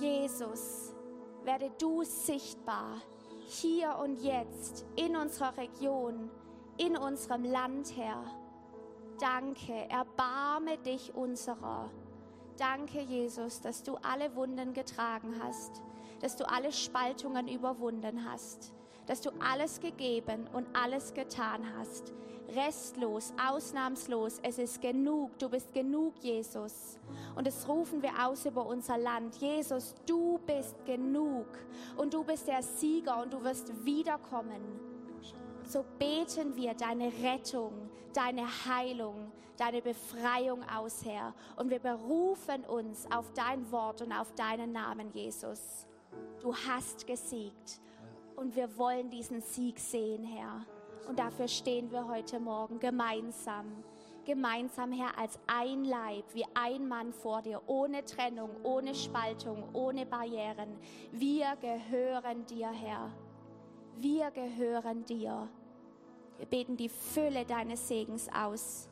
Ja, 0.00 0.20
Jesus. 0.26 0.46
Jesus, 0.46 0.94
werde 1.44 1.70
du 1.78 2.02
sichtbar 2.02 3.00
hier 3.46 3.96
und 4.02 4.16
jetzt 4.22 4.84
in 4.96 5.16
unserer 5.16 5.56
Region, 5.56 6.28
in 6.76 6.96
unserem 6.96 7.44
Land, 7.44 7.96
Herr. 7.96 8.24
Danke, 9.18 9.88
erbarme 9.88 10.76
dich 10.78 11.14
unserer. 11.14 11.90
Danke, 12.58 13.00
Jesus, 13.00 13.60
dass 13.62 13.82
du 13.82 13.96
alle 13.96 14.34
Wunden 14.36 14.74
getragen 14.74 15.40
hast, 15.42 15.82
dass 16.20 16.36
du 16.36 16.48
alle 16.48 16.70
Spaltungen 16.70 17.48
überwunden 17.48 18.28
hast, 18.30 18.74
dass 19.06 19.22
du 19.22 19.30
alles 19.40 19.80
gegeben 19.80 20.46
und 20.52 20.66
alles 20.74 21.14
getan 21.14 21.62
hast. 21.78 22.12
Restlos, 22.54 23.32
ausnahmslos, 23.42 24.38
es 24.42 24.58
ist 24.58 24.80
genug, 24.80 25.38
du 25.38 25.48
bist 25.48 25.72
genug, 25.72 26.14
Jesus. 26.20 26.98
Und 27.34 27.46
das 27.46 27.66
rufen 27.66 28.02
wir 28.02 28.12
aus 28.24 28.44
über 28.44 28.66
unser 28.66 28.98
Land. 28.98 29.36
Jesus, 29.36 29.94
du 30.06 30.38
bist 30.46 30.84
genug 30.84 31.46
und 31.96 32.12
du 32.12 32.22
bist 32.22 32.46
der 32.48 32.62
Sieger 32.62 33.22
und 33.22 33.32
du 33.32 33.42
wirst 33.42 33.84
wiederkommen 33.84 34.85
so 35.68 35.84
beten 35.98 36.56
wir 36.56 36.74
deine 36.74 37.12
Rettung, 37.22 37.90
deine 38.14 38.46
Heilung, 38.66 39.32
deine 39.56 39.82
Befreiung 39.82 40.62
aus, 40.68 41.04
Herr. 41.04 41.34
Und 41.56 41.70
wir 41.70 41.78
berufen 41.78 42.64
uns 42.64 43.06
auf 43.10 43.32
dein 43.32 43.70
Wort 43.72 44.02
und 44.02 44.12
auf 44.12 44.32
deinen 44.34 44.72
Namen, 44.72 45.10
Jesus. 45.12 45.86
Du 46.40 46.54
hast 46.54 47.06
gesiegt 47.06 47.80
und 48.36 48.54
wir 48.54 48.76
wollen 48.78 49.10
diesen 49.10 49.40
Sieg 49.40 49.78
sehen, 49.78 50.24
Herr. 50.24 50.64
Und 51.08 51.18
dafür 51.18 51.48
stehen 51.48 51.90
wir 51.90 52.06
heute 52.06 52.40
Morgen 52.40 52.78
gemeinsam. 52.78 53.84
Gemeinsam, 54.24 54.90
Herr, 54.90 55.16
als 55.16 55.38
ein 55.46 55.84
Leib, 55.84 56.24
wie 56.34 56.44
ein 56.54 56.88
Mann 56.88 57.12
vor 57.12 57.42
dir, 57.42 57.62
ohne 57.66 58.04
Trennung, 58.04 58.50
ohne 58.64 58.94
Spaltung, 58.94 59.62
ohne 59.72 60.04
Barrieren. 60.04 60.76
Wir 61.12 61.56
gehören 61.60 62.44
dir, 62.46 62.68
Herr. 62.70 63.12
Wir 63.98 64.30
gehören 64.30 65.04
dir. 65.06 65.48
Wir 66.36 66.46
beten 66.46 66.76
die 66.76 66.90
Fülle 66.90 67.46
deines 67.46 67.88
Segens 67.88 68.28
aus 68.28 68.90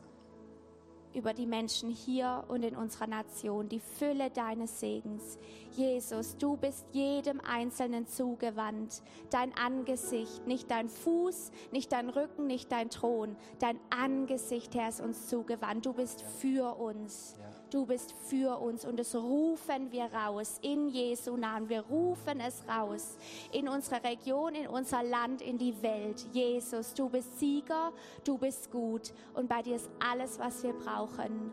über 1.12 1.32
die 1.32 1.46
Menschen 1.46 1.90
hier 1.90 2.44
und 2.48 2.64
in 2.64 2.74
unserer 2.74 3.06
Nation, 3.06 3.68
die 3.68 3.80
Fülle 3.80 4.30
deines 4.30 4.80
Segens. 4.80 5.38
Jesus, 5.72 6.36
du 6.36 6.56
bist 6.56 6.86
jedem 6.92 7.40
Einzelnen 7.40 8.06
zugewandt. 8.06 9.02
Dein 9.30 9.56
Angesicht, 9.56 10.46
nicht 10.46 10.70
dein 10.70 10.88
Fuß, 10.88 11.52
nicht 11.70 11.92
dein 11.92 12.08
Rücken, 12.08 12.46
nicht 12.46 12.72
dein 12.72 12.90
Thron. 12.90 13.36
Dein 13.60 13.78
Angesicht, 13.90 14.74
Herr, 14.74 14.88
ist 14.88 15.00
uns 15.00 15.28
zugewandt. 15.28 15.86
Du 15.86 15.92
bist 15.92 16.22
für 16.22 16.74
uns. 16.78 17.36
Ja 17.38 17.53
du 17.70 17.86
bist 17.86 18.12
für 18.12 18.58
uns 18.60 18.84
und 18.84 18.98
das 18.98 19.14
rufen 19.14 19.90
wir 19.92 20.06
raus 20.06 20.58
in 20.62 20.88
Jesu 20.88 21.36
Namen. 21.36 21.68
Wir 21.68 21.82
rufen 21.82 22.40
es 22.40 22.62
raus 22.68 23.16
in 23.52 23.68
unsere 23.68 24.02
Region, 24.04 24.54
in 24.54 24.66
unser 24.66 25.02
Land, 25.02 25.42
in 25.42 25.58
die 25.58 25.80
Welt. 25.82 26.26
Jesus, 26.32 26.94
du 26.94 27.08
bist 27.08 27.38
Sieger, 27.38 27.92
du 28.24 28.38
bist 28.38 28.70
gut 28.70 29.12
und 29.34 29.48
bei 29.48 29.62
dir 29.62 29.76
ist 29.76 29.90
alles, 29.98 30.38
was 30.38 30.62
wir 30.62 30.72
brauchen. 30.72 31.52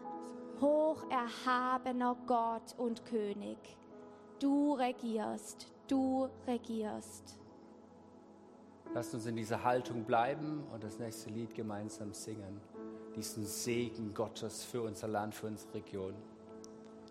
Hoch 0.60 1.04
erhabener 1.10 2.16
Gott 2.28 2.76
und 2.78 3.04
König, 3.06 3.58
du 4.40 4.74
regierst, 4.74 5.72
du 5.88 6.30
regierst. 6.48 7.40
Lasst 8.94 9.14
uns 9.14 9.26
in 9.26 9.36
dieser 9.36 9.64
Haltung 9.64 10.04
bleiben 10.04 10.64
und 10.74 10.84
das 10.84 11.00
nächste 11.00 11.30
Lied 11.30 11.56
gemeinsam 11.56 12.14
singen 12.14 12.60
diesen 13.16 13.46
Segen 13.46 14.14
Gottes 14.14 14.64
für 14.64 14.82
unser 14.82 15.08
Land, 15.08 15.36
für 15.36 15.48
unsere 15.48 15.74
Region. 15.74 16.14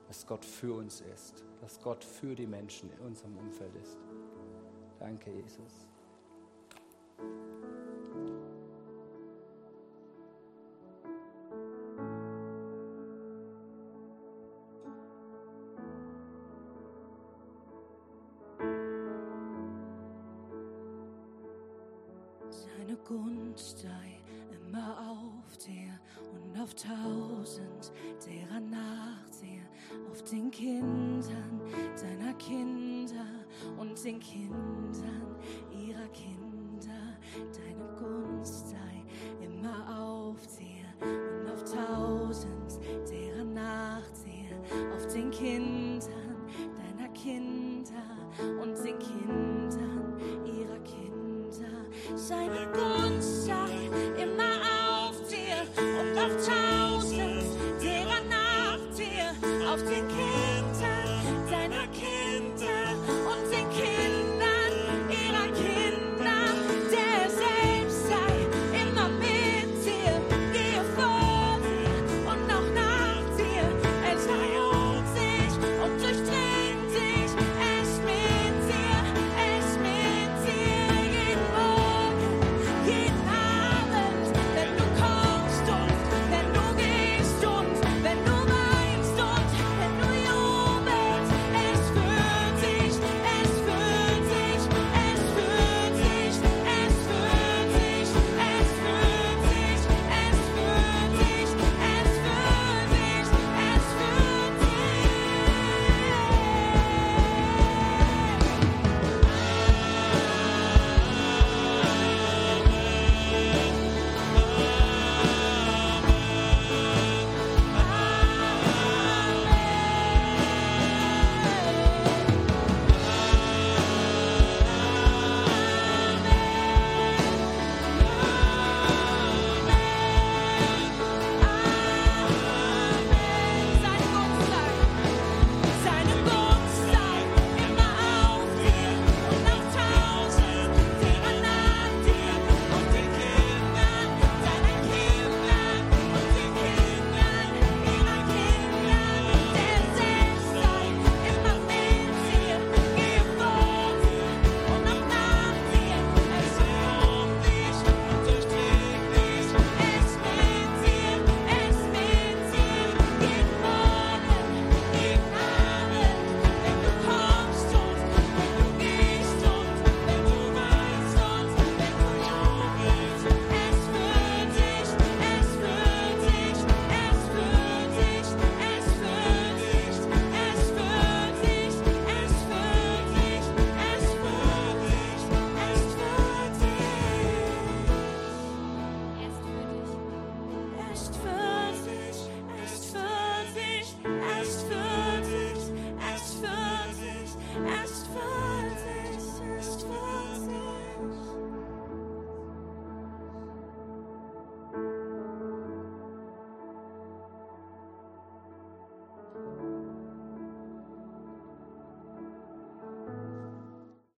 Dass 0.09 0.27
Gott 0.27 0.45
für 0.45 0.75
uns 0.75 1.03
ist, 1.03 1.45
dass 1.61 1.81
Gott 1.81 2.03
für 2.03 2.35
die 2.35 2.47
Menschen 2.47 2.91
in 2.93 3.07
unserem 3.07 3.37
Umfeld 3.37 3.75
ist. 3.77 3.97
Danke, 4.99 5.31
Jesus. 5.31 5.87